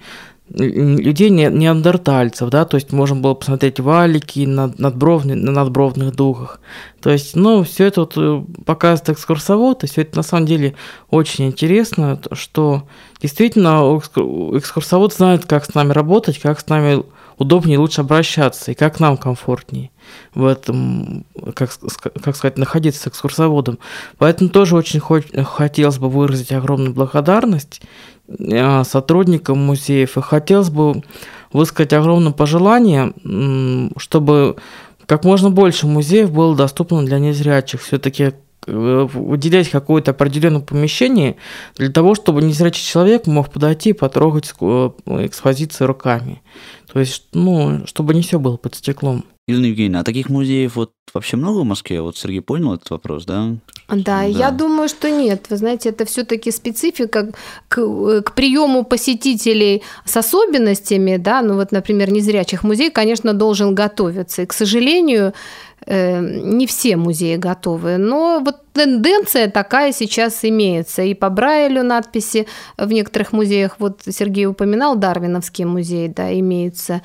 людей 0.50 1.32
не, 1.32 1.48
неандертальцев, 1.48 2.50
да, 2.50 2.66
то 2.66 2.76
есть 2.76 2.92
можно 2.92 3.20
было 3.20 3.34
посмотреть 3.34 3.80
валики, 3.80 4.46
над, 4.46 4.78
надбровные, 4.78 5.36
на 5.36 5.52
надбровных 5.52 6.16
духах. 6.16 6.60
То 7.02 7.10
есть, 7.10 7.36
ну, 7.36 7.64
все 7.64 7.86
это 7.86 8.02
вот 8.02 8.14
э, 8.16 8.44
показывает 8.64 9.10
экскурсовод, 9.10 9.84
и 9.84 9.88
все 9.88 10.02
это 10.02 10.18
на 10.18 10.24
самом 10.24 10.46
деле 10.46 10.76
очень 11.10 11.48
интересно, 11.48 12.22
что 12.34 12.84
действительно 13.22 14.00
экскурсовод 14.00 15.14
знает, 15.14 15.46
как 15.46 15.66
с 15.66 15.74
нами 15.74 15.94
работать, 15.94 16.40
как 16.40 16.60
с 16.60 16.68
нами 16.68 17.04
удобнее 17.38 17.78
лучше 17.78 18.02
обращаться, 18.02 18.72
и 18.72 18.76
как 18.76 19.00
нам 19.00 19.18
комфортнее 19.18 19.92
в 20.34 20.46
этом, 20.46 21.26
как, 21.56 21.72
как 22.24 22.36
сказать, 22.36 22.58
находиться 22.58 23.04
с 23.04 23.08
экскурсоводом. 23.08 23.80
Поэтому 24.18 24.50
тоже 24.50 24.76
очень 24.76 25.00
хотелось 25.00 25.98
бы 25.98 26.10
выразить 26.10 26.52
огромную 26.52 26.94
благодарность 26.94 27.82
Э, 28.28 28.84
сотрудникам 28.84 29.60
музеев. 29.60 30.18
И 30.18 30.22
хотелось 30.22 30.70
бы 30.70 31.04
высказать 31.54 31.94
огромное 31.94 32.32
пожелание, 32.32 33.14
чтобы 33.98 34.56
как 35.06 35.24
можно 35.24 35.52
больше 35.52 35.86
музеев 35.86 36.32
было 36.32 36.56
доступно 36.56 37.06
для 37.06 37.20
незрячих. 37.20 37.82
Все-таки 37.82 38.34
э, 38.66 39.08
выделять 39.14 39.70
какое-то 39.70 40.12
определенное 40.12 40.62
помещение 40.62 41.38
для 41.76 41.90
того, 41.90 42.16
чтобы 42.16 42.42
незрячий 42.42 42.84
человек 42.84 43.28
мог 43.28 43.52
подойти 43.52 43.90
и 43.90 43.94
потрогать 43.94 44.54
э, 44.60 44.90
экспозиции 45.26 45.86
руками. 45.86 46.42
То 46.92 47.00
есть, 47.00 47.26
ну, 47.34 47.86
чтобы 47.88 48.14
не 48.14 48.22
все 48.22 48.40
было 48.40 48.58
под 48.58 48.76
стеклом. 48.76 49.26
Елена 49.48 49.66
Евгеньевна, 49.66 50.00
а 50.00 50.04
таких 50.04 50.30
музеев 50.30 50.76
вот 50.76 50.92
вообще 51.14 51.38
много 51.38 51.60
в 51.60 51.66
Москве? 51.66 52.02
Вот 52.02 52.18
Сергей 52.18 52.42
понял 52.42 52.74
этот 52.74 52.90
вопрос, 52.90 53.26
да? 53.26 53.58
Да, 53.88 53.96
да. 53.96 54.24
я 54.24 54.50
думаю, 54.50 54.90
что 54.90 55.12
нет. 55.12 55.46
Вы 55.50 55.58
знаете, 55.58 55.90
это 55.90 56.06
все-таки 56.06 56.50
специфика 56.50 57.32
к, 57.68 58.22
к 58.22 58.34
приему 58.34 58.84
посетителей 58.84 59.84
с 60.04 60.18
особенностями, 60.18 61.18
да, 61.18 61.44
ну 61.44 61.56
вот, 61.56 61.72
например, 61.72 62.12
незрячих 62.12 62.64
музей, 62.64 62.90
конечно, 62.90 63.34
должен 63.34 63.76
готовиться. 63.76 64.42
И, 64.42 64.46
к 64.48 64.54
сожалению, 64.54 65.28
э, 65.28 65.75
не 65.88 66.66
все 66.68 66.98
музеи 66.98 67.36
готовы, 67.36 67.98
но 67.98 68.42
вот 68.44 68.58
тенденция 68.74 69.50
такая 69.50 69.92
сейчас 69.92 70.44
имеется. 70.44 71.04
И 71.04 71.14
по 71.14 71.30
Брайлю 71.30 71.84
надписи 71.84 72.48
в 72.78 72.92
некоторых 72.92 73.34
музеях, 73.34 73.76
вот 73.80 74.02
Сергей 74.08 74.48
упоминал, 74.48 74.96
Дарвиновский 74.96 75.66
музей, 75.66 76.08
да, 76.08 76.34
имеется. 76.40 77.02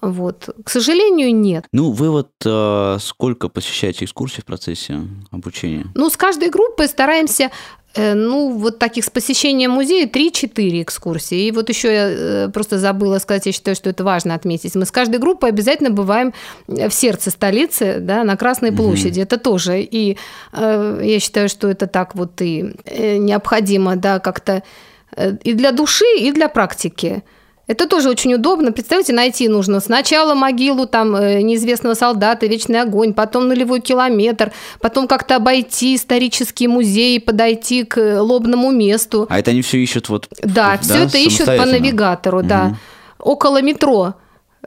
Вот. 0.00 0.50
К 0.64 0.70
сожалению, 0.70 1.34
нет. 1.34 1.66
Ну, 1.72 1.90
вы 1.90 2.10
вот 2.10 2.30
э, 2.44 2.98
сколько 3.00 3.48
посещаете 3.48 4.04
экскурсий 4.04 4.42
в 4.42 4.44
процессе 4.44 5.00
обучения? 5.30 5.86
Ну, 5.94 6.10
с 6.10 6.16
каждой 6.16 6.50
группой 6.50 6.88
стараемся 6.88 7.50
ну, 7.96 8.50
вот 8.50 8.78
таких 8.78 9.04
с 9.04 9.10
посещением 9.10 9.72
музея 9.72 10.06
3-4 10.06 10.82
экскурсии. 10.82 11.46
И 11.46 11.52
вот 11.52 11.68
еще 11.68 11.92
я 11.92 12.08
э, 12.10 12.48
просто 12.48 12.78
забыла 12.78 13.18
сказать, 13.18 13.46
я 13.46 13.52
считаю, 13.52 13.74
что 13.74 13.90
это 13.90 14.04
важно 14.04 14.34
отметить. 14.34 14.74
Мы 14.74 14.84
с 14.84 14.90
каждой 14.90 15.18
группой 15.18 15.50
обязательно 15.50 15.90
бываем 15.90 16.32
в 16.66 16.90
сердце 16.90 17.30
столицы, 17.30 17.98
да, 18.00 18.24
на 18.24 18.36
Красной 18.36 18.72
площади. 18.72 19.20
Угу. 19.20 19.24
Это 19.24 19.38
тоже. 19.38 19.80
И 19.80 20.16
э, 20.52 21.00
я 21.02 21.20
считаю, 21.20 21.48
что 21.48 21.68
это 21.68 21.86
так 21.86 22.14
вот 22.14 22.40
и 22.42 22.74
необходимо, 23.18 23.96
да, 23.96 24.18
как-то 24.18 24.62
и 25.44 25.54
для 25.54 25.72
души, 25.72 26.04
и 26.18 26.32
для 26.32 26.48
практики. 26.48 27.22
Это 27.66 27.88
тоже 27.88 28.08
очень 28.08 28.34
удобно. 28.34 28.70
Представьте, 28.70 29.12
найти 29.12 29.48
нужно 29.48 29.80
сначала 29.80 30.34
могилу 30.34 30.86
там 30.86 31.16
э, 31.16 31.42
неизвестного 31.42 31.94
солдата, 31.94 32.46
вечный 32.46 32.80
огонь, 32.80 33.12
потом 33.12 33.48
нулевой 33.48 33.80
километр, 33.80 34.52
потом 34.80 35.08
как-то 35.08 35.36
обойти 35.36 35.96
исторический 35.96 36.68
музей, 36.68 37.20
подойти 37.20 37.84
к 37.84 38.20
лобному 38.20 38.70
месту. 38.70 39.26
А 39.28 39.40
это 39.40 39.50
они 39.50 39.62
все 39.62 39.78
ищут 39.78 40.08
вот. 40.08 40.28
Да, 40.42 40.78
все 40.78 41.04
это 41.04 41.18
ищут 41.18 41.46
по 41.46 41.66
навигатору, 41.66 42.38
угу. 42.38 42.46
да. 42.46 42.76
Около 43.18 43.60
метро 43.62 44.14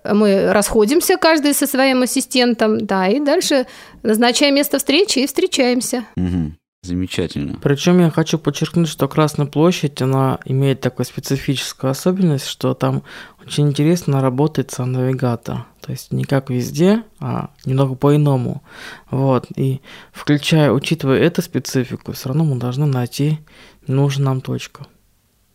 мы 0.03 0.51
расходимся 0.51 1.17
каждый 1.17 1.53
со 1.53 1.67
своим 1.67 2.01
ассистентом, 2.01 2.85
да, 2.85 3.07
и 3.07 3.19
дальше 3.19 3.65
назначаем 4.03 4.55
место 4.55 4.77
встречи 4.77 5.19
и 5.19 5.27
встречаемся. 5.27 6.05
Угу. 6.15 6.53
Замечательно. 6.81 7.59
Причем 7.61 7.99
я 7.99 8.09
хочу 8.09 8.39
подчеркнуть, 8.39 8.87
что 8.87 9.09
Красная 9.09 9.47
площадь, 9.47 10.01
она 10.01 10.39
имеет 10.45 10.79
такую 10.79 11.05
специфическую 11.05 11.91
особенность, 11.91 12.47
что 12.47 12.73
там 12.73 13.03
очень 13.45 13.67
интересно 13.67 14.21
работает 14.21 14.71
сам 14.71 14.93
навигатор. 14.93 15.65
То 15.81 15.91
есть 15.91 16.13
не 16.13 16.23
как 16.23 16.49
везде, 16.49 17.03
а 17.19 17.49
немного 17.65 17.95
по-иному. 17.95 18.63
Вот. 19.11 19.47
И 19.57 19.81
включая, 20.13 20.71
учитывая 20.71 21.19
эту 21.19 21.41
специфику, 21.41 22.13
все 22.13 22.29
равно 22.29 22.45
мы 22.45 22.55
должны 22.57 22.85
найти 22.85 23.39
нужную 23.85 24.25
нам 24.25 24.41
точку. 24.41 24.87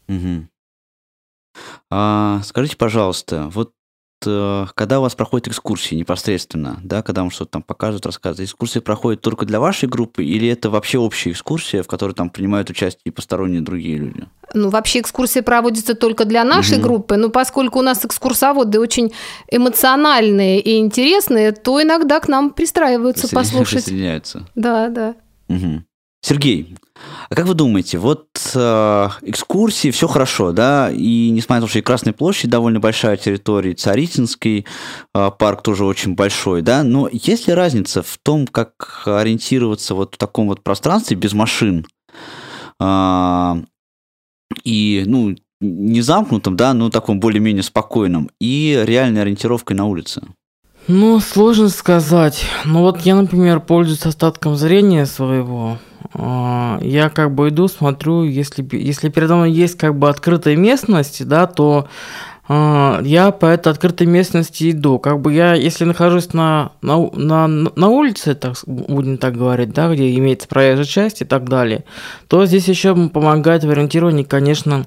Угу. 0.08 0.48
А, 1.90 2.42
скажите, 2.44 2.76
пожалуйста, 2.76 3.48
вот 3.54 3.72
когда 4.74 4.98
у 4.98 5.02
вас 5.02 5.14
проходят 5.14 5.48
экскурсии 5.48 5.94
непосредственно, 5.94 6.80
да, 6.82 7.02
когда 7.02 7.22
вам 7.22 7.30
что-то 7.30 7.52
там 7.52 7.62
показывают, 7.62 8.06
рассказывают, 8.06 8.48
экскурсии 8.48 8.80
проходят 8.80 9.20
только 9.20 9.46
для 9.46 9.60
вашей 9.60 9.88
группы 9.88 10.24
или 10.24 10.48
это 10.48 10.70
вообще 10.70 10.98
общая 10.98 11.30
экскурсия, 11.30 11.82
в 11.82 11.86
которой 11.86 12.12
там 12.12 12.30
принимают 12.30 12.70
участие 12.70 13.02
и 13.04 13.10
посторонние 13.10 13.60
другие 13.60 13.98
люди? 13.98 14.26
Ну, 14.52 14.68
вообще 14.70 15.00
экскурсия 15.00 15.42
проводится 15.42 15.94
только 15.94 16.24
для 16.24 16.44
нашей 16.44 16.78
угу. 16.78 16.84
группы, 16.84 17.16
но 17.16 17.30
поскольку 17.30 17.78
у 17.78 17.82
нас 17.82 18.04
экскурсоводы 18.04 18.78
очень 18.80 19.12
эмоциональные 19.50 20.60
и 20.60 20.78
интересные, 20.78 21.52
то 21.52 21.82
иногда 21.82 22.20
к 22.20 22.28
нам 22.28 22.50
пристраиваются 22.50 23.28
послушать. 23.28 23.84
Присоединяются. 23.84 24.46
Да, 24.54 24.88
да. 24.88 25.14
Угу. 25.48 25.82
Сергей, 26.20 26.76
а 27.28 27.34
как 27.34 27.46
вы 27.46 27.54
думаете, 27.54 27.98
вот 27.98 28.28
э, 28.54 29.08
экскурсии, 29.22 29.90
все 29.90 30.06
хорошо, 30.06 30.52
да, 30.52 30.90
и 30.92 31.30
несмотря 31.30 31.60
на 31.60 31.66
то, 31.66 31.70
что 31.70 31.78
и 31.78 31.82
Красная 31.82 32.12
площадь 32.12 32.50
довольно 32.50 32.80
большая 32.80 33.16
территория, 33.16 33.74
Царитинский 33.74 34.66
э, 35.14 35.30
парк 35.38 35.62
тоже 35.62 35.84
очень 35.84 36.14
большой, 36.14 36.62
да, 36.62 36.82
но 36.82 37.08
есть 37.10 37.48
ли 37.48 37.54
разница 37.54 38.02
в 38.02 38.18
том, 38.22 38.46
как 38.46 39.02
ориентироваться 39.06 39.94
вот 39.94 40.14
в 40.14 40.18
таком 40.18 40.48
вот 40.48 40.62
пространстве 40.62 41.16
без 41.16 41.32
машин? 41.32 41.86
Э, 42.80 43.54
и, 44.62 45.02
ну, 45.06 45.34
не 45.60 46.00
замкнутом, 46.00 46.56
да, 46.56 46.74
но 46.74 46.90
таком 46.90 47.20
более-менее 47.20 47.62
спокойном, 47.62 48.30
и 48.40 48.80
реальной 48.84 49.22
ориентировкой 49.22 49.76
на 49.76 49.86
улице? 49.86 50.22
Ну, 50.86 51.18
сложно 51.20 51.70
сказать. 51.70 52.44
Ну 52.66 52.80
вот 52.80 53.00
я, 53.00 53.14
например, 53.14 53.60
пользуюсь 53.60 54.04
остатком 54.04 54.56
зрения 54.56 55.06
своего. 55.06 55.78
А, 56.12 56.78
я 56.82 57.08
как 57.08 57.34
бы 57.34 57.48
иду, 57.48 57.68
смотрю, 57.68 58.24
если, 58.24 58.66
если 58.76 59.08
передо 59.08 59.36
мной 59.36 59.50
есть 59.50 59.76
как 59.76 59.96
бы 59.98 60.08
открытая 60.08 60.56
местность, 60.56 61.26
да, 61.26 61.46
то 61.46 61.88
а, 62.46 63.00
я 63.02 63.30
по 63.30 63.46
этой 63.46 63.72
открытой 63.72 64.06
местности 64.06 64.70
иду. 64.70 64.98
Как 64.98 65.20
бы 65.20 65.32
я, 65.32 65.54
если 65.54 65.84
нахожусь 65.84 66.34
на, 66.34 66.72
на, 66.82 66.98
на, 67.12 67.48
на 67.48 67.88
улице, 67.88 68.34
так, 68.34 68.56
будем 68.66 69.16
так 69.16 69.36
говорить, 69.36 69.72
да, 69.72 69.92
где 69.92 70.14
имеется 70.16 70.48
проезжая 70.48 70.84
часть 70.84 71.22
и 71.22 71.24
так 71.24 71.48
далее, 71.48 71.84
то 72.28 72.44
здесь 72.44 72.68
еще 72.68 72.94
помогает 73.08 73.64
в 73.64 73.70
ориентировании, 73.70 74.24
конечно, 74.24 74.86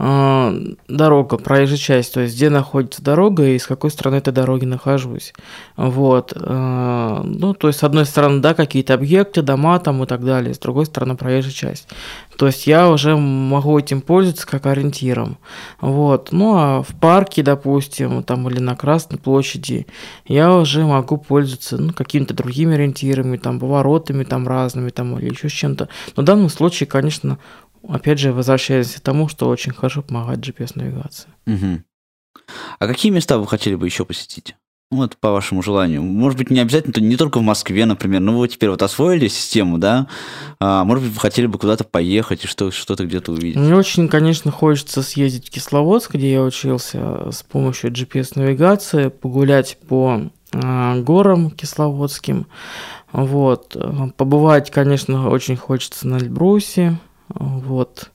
дорога, 0.00 1.36
проезжая 1.36 1.76
часть, 1.76 2.14
то 2.14 2.20
есть 2.20 2.34
где 2.34 2.48
находится 2.48 3.02
дорога 3.02 3.44
и 3.46 3.58
с 3.58 3.66
какой 3.66 3.90
стороны 3.90 4.16
этой 4.16 4.32
дороги 4.32 4.64
нахожусь. 4.64 5.34
Вот. 5.76 6.32
А, 6.34 7.22
ну, 7.22 7.52
то 7.52 7.68
есть, 7.68 7.80
с 7.80 7.84
одной 7.84 8.06
стороны, 8.06 8.40
да, 8.40 8.54
какие-то 8.54 8.94
объекты, 8.94 9.42
дома 9.42 9.78
там 9.78 10.02
и 10.02 10.06
так 10.06 10.24
далее, 10.24 10.54
с 10.54 10.58
другой 10.58 10.86
стороны, 10.86 11.16
проезжая 11.16 11.52
часть. 11.52 11.88
То 12.38 12.46
есть, 12.46 12.66
я 12.66 12.88
уже 12.88 13.14
могу 13.14 13.78
этим 13.78 14.00
пользоваться 14.00 14.46
как 14.46 14.64
ориентиром. 14.64 15.36
Вот. 15.82 16.32
Ну, 16.32 16.54
а 16.56 16.82
в 16.82 16.98
парке, 16.98 17.42
допустим, 17.42 18.22
там 18.22 18.48
или 18.48 18.60
на 18.60 18.76
Красной 18.76 19.18
площади, 19.18 19.86
я 20.24 20.54
уже 20.54 20.86
могу 20.86 21.18
пользоваться 21.18 21.76
ну, 21.76 21.92
какими-то 21.92 22.32
другими 22.32 22.74
ориентирами, 22.74 23.36
там, 23.36 23.60
поворотами 23.60 24.24
там 24.24 24.48
разными, 24.48 24.88
там, 24.88 25.18
или 25.18 25.28
еще 25.28 25.50
чем-то. 25.50 25.90
Но 26.16 26.22
в 26.22 26.26
данном 26.26 26.48
случае, 26.48 26.86
конечно, 26.86 27.38
Опять 27.88 28.18
же, 28.18 28.32
возвращаясь 28.32 28.94
к 28.94 29.00
тому, 29.00 29.28
что 29.28 29.48
очень 29.48 29.72
хорошо 29.72 30.02
помогает 30.02 30.40
GPS-навигация. 30.40 31.30
Угу. 31.46 31.82
А 32.78 32.86
какие 32.86 33.12
места 33.12 33.38
вы 33.38 33.46
хотели 33.46 33.74
бы 33.74 33.86
еще 33.86 34.04
посетить? 34.04 34.54
Вот 34.90 35.16
по 35.18 35.30
вашему 35.30 35.62
желанию. 35.62 36.02
Может 36.02 36.36
быть, 36.36 36.50
не 36.50 36.58
обязательно, 36.58 37.00
не 37.00 37.16
только 37.16 37.38
в 37.38 37.42
Москве, 37.42 37.86
например. 37.86 38.20
Ну, 38.20 38.38
вы 38.38 38.48
теперь 38.48 38.70
вот 38.70 38.82
освоили 38.82 39.28
систему, 39.28 39.78
да? 39.78 40.08
А, 40.58 40.84
может 40.84 41.04
быть, 41.04 41.14
вы 41.14 41.20
хотели 41.20 41.46
бы 41.46 41.60
куда-то 41.60 41.84
поехать 41.84 42.44
и 42.44 42.48
что, 42.48 42.72
что-то 42.72 43.06
где-то 43.06 43.30
увидеть? 43.30 43.56
Мне 43.56 43.76
очень, 43.76 44.08
конечно, 44.08 44.50
хочется 44.50 45.02
съездить 45.02 45.46
в 45.46 45.50
Кисловодск, 45.52 46.14
где 46.14 46.32
я 46.32 46.42
учился 46.42 47.30
с 47.30 47.44
помощью 47.44 47.92
GPS-навигации, 47.92 49.10
погулять 49.10 49.78
по 49.86 50.22
а, 50.52 50.96
горам 50.96 51.52
кисловодским. 51.52 52.48
Вот. 53.12 53.76
Побывать, 54.16 54.72
конечно, 54.72 55.30
очень 55.30 55.56
хочется 55.56 56.08
на 56.08 56.16
Эльбрусе, 56.16 56.98
вот. 57.34 58.10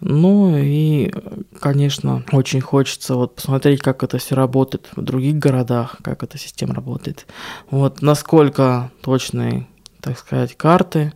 Ну 0.00 0.56
и, 0.56 1.10
конечно, 1.58 2.22
очень 2.32 2.60
хочется 2.60 3.14
вот 3.14 3.36
посмотреть, 3.36 3.80
как 3.80 4.02
это 4.02 4.18
все 4.18 4.34
работает 4.34 4.88
в 4.94 5.02
других 5.02 5.36
городах, 5.36 5.96
как 6.02 6.22
эта 6.22 6.36
система 6.38 6.74
работает. 6.74 7.26
Вот, 7.70 8.02
насколько 8.02 8.90
точные, 9.00 9.66
так 10.00 10.18
сказать, 10.18 10.54
карты, 10.56 11.14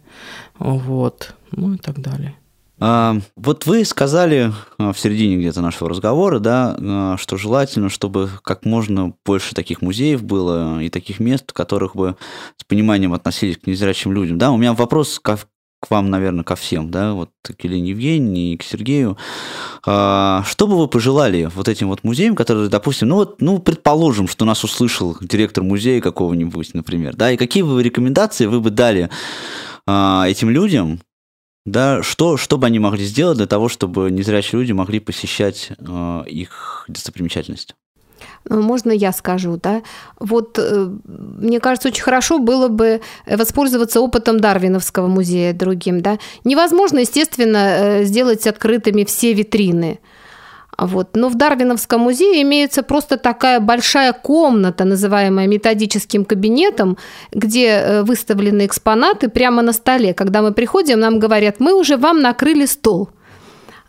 вот, 0.59 1.35
ну 1.53 1.75
и 1.75 1.77
так 1.77 2.01
далее. 2.01 2.37
А, 2.83 3.19
вот 3.37 3.67
вы 3.67 3.85
сказали 3.85 4.53
а, 4.79 4.95
в 4.95 4.99
середине 4.99 5.37
где-то 5.37 5.61
нашего 5.61 5.91
разговора, 5.91 6.39
да, 6.39 6.75
а, 6.81 7.17
что 7.19 7.37
желательно, 7.37 7.91
чтобы 7.91 8.31
как 8.43 8.65
можно 8.65 9.13
больше 9.27 9.55
таких 9.55 9.83
музеев 9.83 10.23
было 10.23 10.83
и 10.83 10.89
таких 10.89 11.21
мест, 11.21 11.51
в 11.51 11.53
которых 11.53 11.95
бы 11.95 12.17
с 12.57 12.65
пониманием 12.65 13.13
относились 13.13 13.59
к 13.59 13.67
незрячим 13.67 14.15
людям. 14.15 14.39
Да, 14.39 14.51
у 14.51 14.57
меня 14.57 14.73
вопрос 14.73 15.21
к 15.81 15.91
вам, 15.91 16.11
наверное, 16.11 16.45
ко 16.45 16.57
всем, 16.57 16.91
да, 16.91 17.15
вот 17.15 17.31
к 17.43 17.65
Елене 17.65 17.91
Евгеньевне 17.91 18.53
и 18.53 18.57
к 18.59 18.63
Сергею. 18.63 19.17
А, 19.87 20.45
что 20.47 20.67
бы 20.67 20.77
вы 20.77 20.89
пожелали 20.89 21.51
вот 21.55 21.69
этим 21.69 21.89
вот 21.89 22.05
музеям, 22.05 22.37
которые, 22.37 22.69
допустим, 22.69 23.09
ну 23.09 23.17
вот, 23.17 23.41
ну, 23.41 23.59
предположим, 23.59 24.29
что 24.29 24.45
нас 24.45 24.63
услышал 24.63 25.17
директор 25.21 25.65
музея 25.65 26.03
какого-нибудь, 26.03 26.75
например, 26.75 27.17
да, 27.17 27.33
и 27.33 27.39
какие 27.39 27.63
бы 27.63 27.83
рекомендации 27.83 28.45
вы 28.47 28.61
бы 28.61 28.71
дали 28.71 29.09
а, 29.87 30.27
этим 30.29 30.51
людям, 30.51 31.01
да, 31.65 32.03
что, 32.03 32.37
что 32.37 32.59
бы 32.59 32.67
они 32.67 32.79
могли 32.79 33.05
сделать 33.05 33.39
для 33.39 33.47
того, 33.47 33.69
чтобы 33.69 34.11
незрячие 34.11 34.61
люди 34.61 34.73
могли 34.73 35.01
посещать 35.01 35.71
а, 35.79 36.25
их 36.25 36.85
достопримечательность? 36.89 37.75
Ну, 38.49 38.63
можно 38.63 38.91
я 38.91 39.13
скажу, 39.13 39.59
да? 39.63 39.83
Вот 40.19 40.59
э, 40.59 40.89
мне 41.05 41.61
кажется, 41.61 41.89
очень 41.89 42.03
хорошо 42.03 42.39
было 42.39 42.69
бы 42.69 43.01
воспользоваться 43.27 44.01
опытом 44.01 44.41
Дарвиновского 44.41 45.09
музея 45.09 45.53
другим, 45.53 46.01
да? 46.01 46.19
Невозможно, 46.45 47.01
естественно, 47.01 47.59
э, 47.59 48.05
сделать 48.05 48.47
открытыми 48.47 49.05
все 49.05 49.35
витрины. 49.35 50.01
Вот. 50.79 51.11
Но 51.15 51.29
в 51.29 51.35
Дарвиновском 51.35 52.01
музее 52.01 52.43
имеется 52.43 52.83
просто 52.83 53.19
такая 53.19 53.61
большая 53.61 54.15
комната, 54.15 54.85
называемая 54.85 55.47
методическим 55.47 56.25
кабинетом, 56.25 56.97
где 57.33 57.67
э, 57.67 58.03
выставлены 58.03 58.65
экспонаты 58.65 59.29
прямо 59.29 59.61
на 59.61 59.73
столе. 59.73 60.15
Когда 60.15 60.41
мы 60.41 60.53
приходим, 60.53 60.99
нам 60.99 61.19
говорят, 61.19 61.61
мы 61.61 61.75
уже 61.75 61.99
вам 61.99 62.23
накрыли 62.23 62.65
стол 62.65 63.11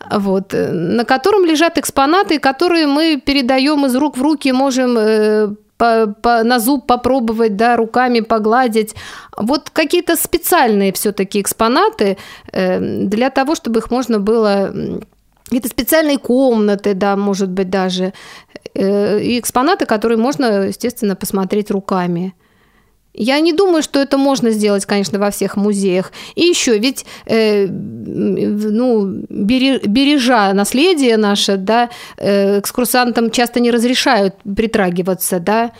вот, 0.09 0.53
э, 0.53 0.71
на 0.71 1.05
котором 1.05 1.45
лежат 1.45 1.77
экспонаты, 1.77 2.39
которые 2.39 2.87
мы 2.87 3.21
передаем 3.23 3.85
из 3.85 3.95
рук 3.95 4.17
в 4.17 4.21
руки, 4.21 4.51
можем 4.51 4.97
э, 4.97 5.49
по, 5.77 6.07
по, 6.21 6.43
на 6.43 6.59
зуб 6.59 6.85
попробовать, 6.85 7.55
да, 7.55 7.75
руками 7.75 8.19
погладить. 8.19 8.95
Вот 9.37 9.69
какие-то 9.69 10.15
специальные 10.15 10.91
все-таки 10.93 11.41
экспонаты 11.41 12.17
э, 12.51 12.79
для 12.79 13.29
того, 13.29 13.55
чтобы 13.55 13.79
их 13.79 13.91
можно 13.91 14.19
было 14.19 14.71
какие-то 15.43 15.69
специальные 15.69 16.17
комнаты, 16.17 16.93
да, 16.93 17.15
может 17.15 17.49
быть, 17.49 17.69
даже, 17.69 18.13
э, 18.73 19.19
и 19.19 19.39
экспонаты, 19.39 19.85
которые 19.85 20.17
можно, 20.17 20.67
естественно, 20.67 21.15
посмотреть 21.15 21.71
руками. 21.71 22.33
Я 23.13 23.39
не 23.41 23.54
думаю, 23.54 23.84
что 23.84 24.00
это 24.00 24.17
можно 24.17 24.52
сделать, 24.52 24.86
конечно, 24.86 25.19
во 25.19 25.32
всех 25.32 25.58
музеях. 25.58 26.12
И 26.36 26.45
еще, 26.45 26.78
ведь 26.78 27.06
э, 27.26 27.67
ну, 27.67 29.06
бережа 29.30 30.54
наследие 30.54 31.17
наше, 31.17 31.58
да, 31.58 31.89
э, 32.17 32.60
экскурсантам 32.60 33.30
часто 33.30 33.60
не 33.60 33.71
разрешают 33.71 34.36
притрагиваться, 34.56 35.39
да, 35.39 35.71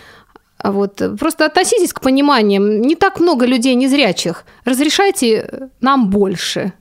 а 0.58 0.72
вот 0.72 1.02
просто 1.20 1.46
относитесь 1.46 1.94
к 1.94 2.02
пониманиям. 2.02 2.82
Не 2.82 2.96
так 2.96 3.20
много 3.20 3.46
людей 3.46 3.76
незрячих. 3.76 4.46
Разрешайте 4.65 5.70
нам 5.80 6.10
больше. 6.10 6.74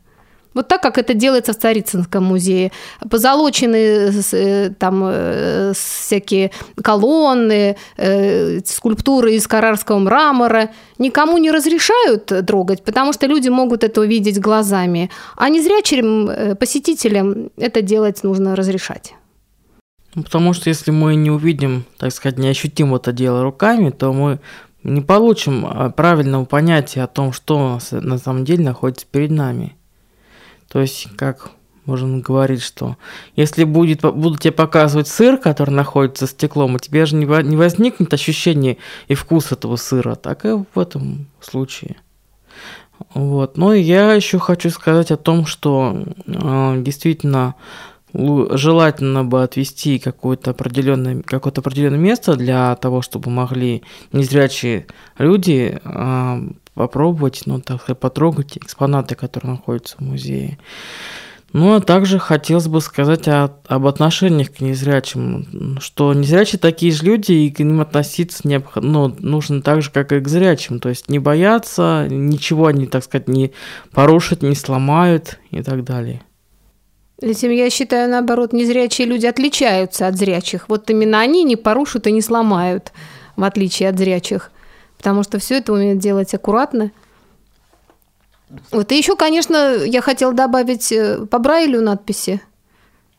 Вот 0.55 0.69
так, 0.69 0.83
как 0.83 0.99
это 0.99 1.15
делается 1.15 1.53
в 1.53 1.59
Царицынском 1.59 2.25
музее. 2.25 2.73
Позолоченные 3.09 4.13
э, 4.33 4.71
там 4.71 5.03
э, 5.05 5.73
всякие 5.75 6.51
колонны, 6.83 7.77
э, 7.97 8.61
скульптуры 8.65 9.35
из 9.35 9.47
карарского 9.47 9.99
мрамора. 9.99 10.71
Никому 10.99 11.39
не 11.39 11.53
разрешают 11.53 12.33
трогать, 12.47 12.83
потому 12.83 13.13
что 13.13 13.27
люди 13.27 13.49
могут 13.49 13.85
это 13.85 14.01
увидеть 14.01 14.41
глазами. 14.41 15.11
А 15.37 15.49
незрячим 15.49 16.57
посетителям 16.57 17.51
это 17.57 17.81
делать 17.81 18.25
нужно 18.25 18.57
разрешать. 18.57 19.15
Ну, 20.15 20.25
потому 20.25 20.53
что 20.53 20.69
если 20.69 20.91
мы 20.91 21.15
не 21.15 21.31
увидим, 21.31 21.85
так 21.97 22.13
сказать, 22.13 22.39
не 22.39 22.49
ощутим 22.49 22.95
это 22.95 23.13
дело 23.13 23.43
руками, 23.45 23.91
то 23.91 24.13
мы 24.13 24.41
не 24.83 25.01
получим 25.01 25.65
а, 25.67 25.91
правильного 25.91 26.45
понятия 26.45 27.03
о 27.03 27.07
том, 27.07 27.33
что 27.33 27.79
на 27.93 28.19
самом 28.19 28.45
деле 28.45 28.65
находится 28.65 29.07
перед 29.07 29.31
нами. 29.31 29.77
То 30.71 30.81
есть, 30.81 31.09
как 31.17 31.51
можно 31.85 32.21
говорить, 32.21 32.63
что 32.63 32.97
если 33.35 33.65
будет, 33.65 34.03
будут 34.03 34.41
тебе 34.41 34.53
показывать 34.53 35.09
сыр, 35.09 35.37
который 35.37 35.71
находится 35.71 36.27
за 36.27 36.33
стеклом, 36.33 36.77
у 36.77 36.79
тебя 36.79 37.07
же 37.07 37.17
не, 37.17 37.27
не 37.43 37.57
возникнет 37.57 38.15
ощущение 38.15 38.77
и 39.09 39.15
вкус 39.15 39.51
этого 39.51 39.77
сыра, 39.77 40.15
так 40.15 40.45
и 40.45 40.51
в 40.51 40.79
этом 40.79 41.27
случае. 41.41 41.97
Вот. 43.15 43.57
Но 43.57 43.75
я 43.75 44.13
еще 44.13 44.39
хочу 44.39 44.71
сказать 44.71 45.11
о 45.11 45.17
том, 45.17 45.47
что 45.47 46.05
э, 46.27 46.83
действительно 46.83 47.55
желательно 48.13 49.25
бы 49.25 49.43
отвести 49.43 49.99
какое-то 49.99 50.51
определенное, 50.51 51.23
какое-то 51.23 51.61
определенное 51.61 51.99
место 51.99 52.35
для 52.37 52.75
того, 52.77 53.03
чтобы 53.03 53.31
могли 53.31 53.83
незрячие 54.13 54.87
люди 55.19 55.81
э, 55.83 56.41
попробовать, 56.81 57.43
ну, 57.45 57.61
так 57.61 57.83
сказать, 57.83 58.01
потрогать 58.01 58.57
экспонаты, 58.57 59.15
которые 59.15 59.53
находятся 59.53 59.97
в 59.99 60.01
музее. 60.01 60.59
Ну, 61.53 61.75
а 61.75 61.81
также 61.81 62.19
хотелось 62.19 62.69
бы 62.69 62.81
сказать 62.81 63.29
о, 63.29 63.51
об 63.67 63.87
отношениях 63.87 64.51
к 64.51 64.61
незрячим, 64.61 65.79
что 65.83 66.15
незрячие 66.15 66.59
такие 66.59 66.91
же 66.91 67.05
люди, 67.05 67.33
и 67.33 67.51
к 67.51 67.59
ним 67.59 67.83
относиться 67.83 68.49
необх... 68.49 68.77
ну, 68.77 69.15
нужно 69.19 69.61
так 69.61 69.83
же, 69.83 69.91
как 69.91 70.11
и 70.13 70.21
к 70.21 70.29
зрячим, 70.29 70.81
то 70.81 70.89
есть 70.89 71.11
не 71.11 71.19
бояться, 71.19 72.07
ничего 72.09 72.69
они, 72.69 72.87
так 72.87 73.05
сказать, 73.05 73.29
не 73.29 73.53
порушат, 73.93 74.41
не 74.43 74.55
сломают 74.55 75.39
и 75.51 75.63
так 75.63 75.85
далее. 75.85 76.23
Этим 77.21 77.51
я 77.51 77.69
считаю, 77.69 78.09
наоборот, 78.11 78.55
незрячие 78.55 79.07
люди 79.07 79.27
отличаются 79.27 80.07
от 80.07 80.17
зрячих. 80.17 80.71
Вот 80.71 80.89
именно 80.89 81.21
они 81.21 81.45
не 81.45 81.57
порушат 81.57 82.07
и 82.07 82.13
не 82.13 82.23
сломают, 82.23 82.93
в 83.37 83.45
отличие 83.45 83.91
от 83.91 83.99
зрячих 83.99 84.51
потому 85.01 85.23
что 85.23 85.39
все 85.39 85.57
это 85.57 85.73
умеют 85.73 85.99
делать 85.99 86.35
аккуратно. 86.35 86.93
Вот 88.71 88.93
и 88.93 88.99
еще, 88.99 89.17
конечно, 89.17 89.77
я 89.77 90.03
хотела 90.03 90.35
добавить 90.35 90.93
э, 90.93 91.25
по 91.25 91.39
Брайлю 91.39 91.81
надписи 91.81 92.43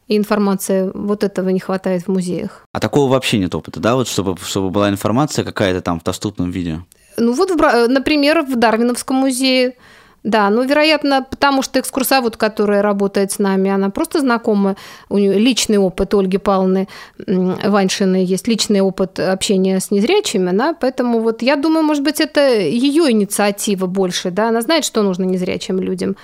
и 0.08 0.16
информация. 0.16 0.92
Вот 0.94 1.24
этого 1.24 1.50
не 1.50 1.60
хватает 1.60 2.04
в 2.04 2.08
музеях. 2.10 2.68
А 2.72 2.80
такого 2.80 3.12
вообще 3.12 3.40
нет 3.40 3.56
опыта, 3.56 3.80
да? 3.80 3.96
Вот 3.96 4.08
чтобы, 4.08 4.38
чтобы 4.44 4.70
была 4.70 4.90
информация 4.90 5.44
какая-то 5.44 5.82
там 5.82 6.00
в 6.00 6.04
доступном 6.04 6.52
виде? 6.52 6.82
Ну 7.18 7.34
вот, 7.34 7.50
например, 7.50 8.44
в 8.44 8.56
Дарвиновском 8.56 9.16
музее 9.16 9.76
да, 10.24 10.50
ну, 10.52 10.64
вероятно, 10.64 11.26
потому 11.28 11.64
что 11.64 11.80
экскурсовод, 11.80 12.38
которая 12.38 12.84
работает 12.84 13.32
с 13.32 13.40
нами, 13.40 13.72
она 13.72 13.90
просто 13.90 14.20
знакома, 14.20 14.76
у 15.10 15.18
нее 15.18 15.40
личный 15.40 15.78
опыт 15.78 16.14
Ольги 16.14 16.38
Павловны 16.38 16.88
Ваншиной 17.18 18.24
есть, 18.24 18.48
личный 18.48 18.82
опыт 18.82 19.20
общения 19.20 19.80
с 19.80 19.90
незрячими, 19.90 20.50
она, 20.50 20.74
поэтому 20.74 21.20
вот 21.20 21.42
я 21.42 21.56
думаю, 21.56 21.84
может 21.84 22.04
быть, 22.04 22.22
это 22.22 22.60
ее 22.60 23.10
инициатива 23.12 23.88
больше, 23.88 24.30
да, 24.30 24.50
она 24.50 24.62
знает, 24.62 24.86
что 24.86 25.02
нужно 25.02 25.24
незрячим 25.24 25.80
людям. 25.80 26.16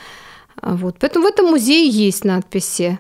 А 0.62 0.76
вот, 0.76 0.98
поэтому 1.00 1.26
в 1.26 1.30
этом 1.30 1.48
музее 1.48 1.88
есть 1.88 2.24
надписи. 2.24 3.00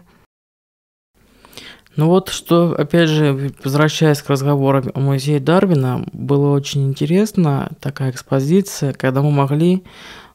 Ну 1.96 2.08
вот, 2.08 2.30
что, 2.30 2.76
опять 2.78 3.10
же, 3.10 3.52
возвращаясь 3.64 4.22
к 4.22 4.30
разговору 4.30 4.84
о 4.94 5.00
музее 5.00 5.40
Дарвина, 5.40 6.06
было 6.14 6.56
очень 6.56 6.88
интересно 6.88 7.72
такая 7.82 8.12
экспозиция, 8.12 8.94
когда 8.94 9.24
мы 9.24 9.32
могли 9.32 9.84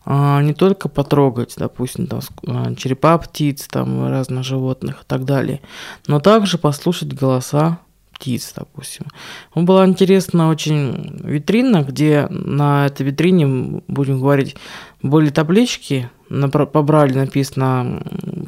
не 0.07 0.53
только 0.55 0.89
потрогать, 0.89 1.55
допустим, 1.57 2.07
там, 2.07 2.21
а, 2.47 2.75
черепа 2.75 3.19
птиц, 3.19 3.69
там, 3.69 4.09
разных 4.09 4.45
животных 4.45 5.03
и 5.03 5.05
так 5.07 5.25
далее, 5.25 5.61
но 6.07 6.21
также 6.21 6.59
послушать 6.59 7.13
голоса 7.15 7.79
птиц, 8.23 8.53
допустим. 8.57 9.07
Ну, 9.55 9.63
была 9.63 9.85
интересна 9.85 10.49
очень 10.49 11.21
витрина, 11.25 11.83
где 11.83 12.29
на 12.31 12.87
этой 12.87 13.05
витрине, 13.05 13.83
будем 13.89 14.21
говорить, 14.21 14.57
были 15.03 15.31
таблички, 15.31 16.09
на, 16.29 16.49
побрали 16.49 17.15
написано, 17.15 18.03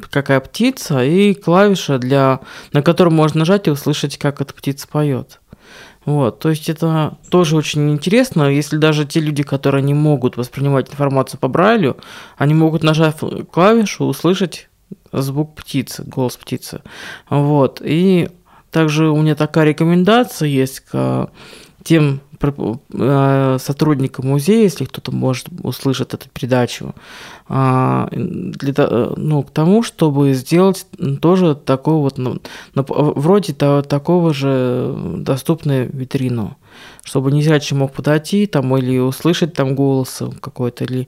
какая 0.09 0.39
птица, 0.39 1.03
и 1.03 1.33
клавиша, 1.33 1.99
для, 1.99 2.39
на 2.71 2.81
которую 2.81 3.13
можно 3.13 3.39
нажать 3.39 3.67
и 3.67 3.71
услышать, 3.71 4.17
как 4.17 4.41
эта 4.41 4.53
птица 4.53 4.87
поет. 4.87 5.41
Вот, 6.05 6.39
то 6.39 6.49
есть 6.49 6.69
это 6.69 7.17
тоже 7.29 7.55
очень 7.55 7.91
интересно, 7.91 8.43
если 8.43 8.77
даже 8.77 9.05
те 9.05 9.19
люди, 9.19 9.41
которые 9.41 9.81
не 9.81 9.95
могут 9.95 10.37
воспринимать 10.37 10.89
информацию 10.89 11.39
по 11.39 11.47
Брайлю, 11.47 11.97
они 12.37 12.53
могут 12.53 12.83
нажать 12.83 13.15
клавишу, 13.51 14.05
услышать 14.05 14.69
звук 15.11 15.55
птицы, 15.55 16.03
голос 16.03 16.37
птицы. 16.37 16.81
Вот, 17.29 17.81
и 17.83 18.29
также 18.71 19.09
у 19.09 19.17
меня 19.17 19.35
такая 19.35 19.65
рекомендация 19.65 20.47
есть 20.47 20.81
к 20.81 21.31
тем 21.83 22.21
Э, 22.41 23.57
сотрудникам 23.59 24.27
музея, 24.27 24.63
если 24.63 24.85
кто-то 24.85 25.11
может 25.11 25.47
услышать 25.63 26.13
эту 26.13 26.29
передачу, 26.29 26.93
а, 27.47 28.07
для, 28.11 28.73
э, 28.77 29.13
ну, 29.15 29.43
к 29.43 29.51
тому, 29.51 29.83
чтобы 29.83 30.33
сделать 30.33 30.85
тоже 31.21 31.55
такого 31.55 32.03
вот, 32.03 32.17
ну, 32.17 32.39
вроде 32.73 33.53
того, 33.53 33.81
такого 33.81 34.33
же 34.33 34.95
доступную 35.17 35.89
витрину, 35.91 36.57
чтобы 37.03 37.31
незрячий 37.31 37.77
мог 37.77 37.93
подойти 37.93 38.47
там 38.47 38.75
или 38.77 38.97
услышать 38.97 39.53
там 39.53 39.75
голос 39.75 40.21
какой-то, 40.41 40.83
или 40.83 41.07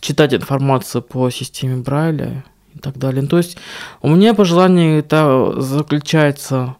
читать 0.00 0.34
информацию 0.34 1.02
по 1.02 1.30
системе 1.30 1.76
Брайля 1.76 2.44
и 2.74 2.78
так 2.78 2.98
далее. 2.98 3.26
То 3.26 3.38
есть 3.38 3.56
у 4.02 4.08
меня 4.08 4.34
пожелание 4.34 4.98
это 4.98 5.60
заключается 5.60 6.76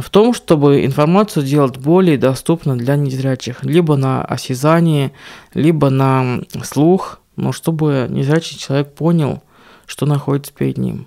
в 0.00 0.08
том, 0.10 0.32
чтобы 0.32 0.84
информацию 0.84 1.44
сделать 1.44 1.76
более 1.76 2.16
доступной 2.16 2.78
для 2.78 2.96
незрячих, 2.96 3.62
либо 3.62 3.96
на 3.96 4.24
осязание, 4.24 5.12
либо 5.52 5.90
на 5.90 6.40
слух, 6.64 7.20
но 7.36 7.52
чтобы 7.52 8.06
незрячий 8.08 8.58
человек 8.58 8.94
понял, 8.94 9.42
что 9.86 10.06
находится 10.06 10.52
перед 10.52 10.78
ним. 10.78 11.06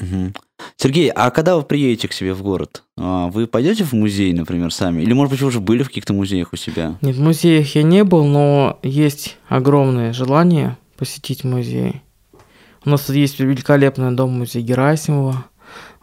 Угу. 0.00 0.32
Сергей, 0.76 1.10
а 1.10 1.30
когда 1.30 1.56
вы 1.56 1.62
приедете 1.62 2.08
к 2.08 2.12
себе 2.12 2.32
в 2.32 2.42
город, 2.42 2.82
а, 2.96 3.28
вы 3.28 3.46
пойдете 3.46 3.84
в 3.84 3.92
музей, 3.92 4.32
например, 4.32 4.72
сами? 4.72 5.02
Или, 5.02 5.12
может 5.12 5.30
быть, 5.32 5.40
вы 5.40 5.48
уже 5.48 5.60
были 5.60 5.82
в 5.82 5.88
каких-то 5.88 6.14
музеях 6.14 6.52
у 6.52 6.56
себя? 6.56 6.96
Нет, 7.02 7.16
в 7.16 7.20
музеях 7.20 7.74
я 7.74 7.82
не 7.82 8.04
был, 8.04 8.24
но 8.24 8.78
есть 8.82 9.36
огромное 9.48 10.12
желание 10.12 10.78
посетить 10.96 11.44
музей. 11.44 12.02
У 12.84 12.90
нас 12.90 13.02
тут 13.02 13.16
есть 13.16 13.38
великолепный 13.38 14.14
дом-музей 14.14 14.62
Герасимова, 14.62 15.46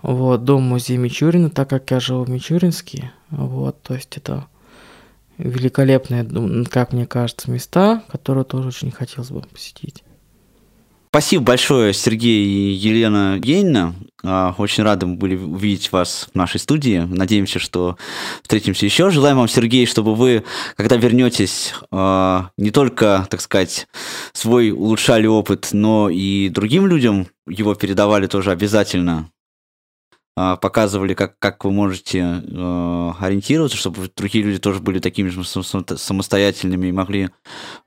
вот, 0.02 0.44
дом 0.44 0.64
музей 0.64 0.98
Мичурина, 0.98 1.50
так 1.50 1.70
как 1.70 1.90
я 1.92 2.00
живу 2.00 2.24
в 2.24 2.30
Мичуринске, 2.30 3.12
вот, 3.30 3.82
то 3.82 3.94
есть 3.94 4.18
это 4.18 4.48
великолепные, 5.38 6.26
как 6.66 6.94
мне 6.94 7.06
кажется, 7.06 7.50
места, 7.50 8.04
которые 8.10 8.44
тоже 8.44 8.70
очень 8.70 8.92
хотелось 8.92 9.32
бы 9.32 9.42
посетить. 9.42 10.04
Спасибо 11.14 11.44
большое, 11.44 11.94
Сергей 11.94 12.46
и 12.46 12.72
Елена 12.72 13.38
Гейна. 13.38 13.96
А, 14.24 14.56
очень 14.58 14.84
рады 14.84 15.08
мы 15.08 15.16
были 15.18 15.36
увидеть 15.36 15.92
вас 15.92 16.30
в 16.32 16.38
нашей 16.38 16.62
студии. 16.62 17.00
Надеемся, 17.00 17.60
что 17.60 17.98
встретимся 18.42 18.86
еще. 18.86 19.10
Желаем 19.10 19.36
вам, 19.36 19.50
Сергей, 19.50 19.86
чтобы 19.88 20.16
вы, 20.16 20.46
когда 20.78 20.96
вернетесь, 20.96 21.74
а, 21.92 22.52
не 22.56 22.72
только, 22.72 23.28
так 23.30 23.42
сказать, 23.42 23.90
свой 24.32 24.72
улучшали 24.72 25.28
опыт, 25.28 25.72
но 25.74 26.10
и 26.10 26.48
другим 26.48 26.88
людям 26.88 27.28
его 27.46 27.76
передавали 27.76 28.28
тоже 28.28 28.52
обязательно 28.52 29.30
показывали, 30.36 31.13
как, 31.13 31.38
как 31.39 31.63
вы 31.65 31.72
можете 31.72 32.20
э, 32.20 33.12
ориентироваться, 33.20 33.78
чтобы 33.78 34.10
другие 34.15 34.46
люди 34.46 34.60
тоже 34.60 34.80
были 34.80 35.00
такими 35.00 35.30
же 35.30 35.44
самостоятельными 35.44 36.88
и 36.88 36.91
могли 36.91 37.30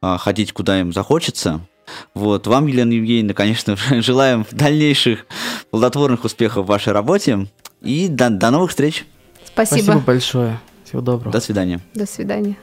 э, 0.03 0.17
ходить, 0.19 0.53
куда 0.53 0.81
им 0.81 0.93
захочется. 0.93 1.67
Вот, 2.15 2.47
вам, 2.47 2.67
Елена 2.67 2.93
Евгеньевна, 2.93 3.35
конечно, 3.35 3.77
желаем 3.91 4.47
дальнейших 4.51 5.27
плодотворных 5.71 6.25
успехов 6.25 6.67
в 6.67 6.69
вашей 6.69 6.93
работе 6.93 7.47
и 7.81 8.09
до, 8.09 8.31
до 8.31 8.51
новых 8.51 8.71
встреч. 8.71 9.07
Спасибо. 9.45 9.83
Спасибо 9.83 10.05
большое. 10.05 10.61
Всего 10.85 11.01
доброго. 11.01 11.33
До 11.33 11.41
свидания. 11.41 11.81
До 11.95 12.07
свидания. 12.07 12.57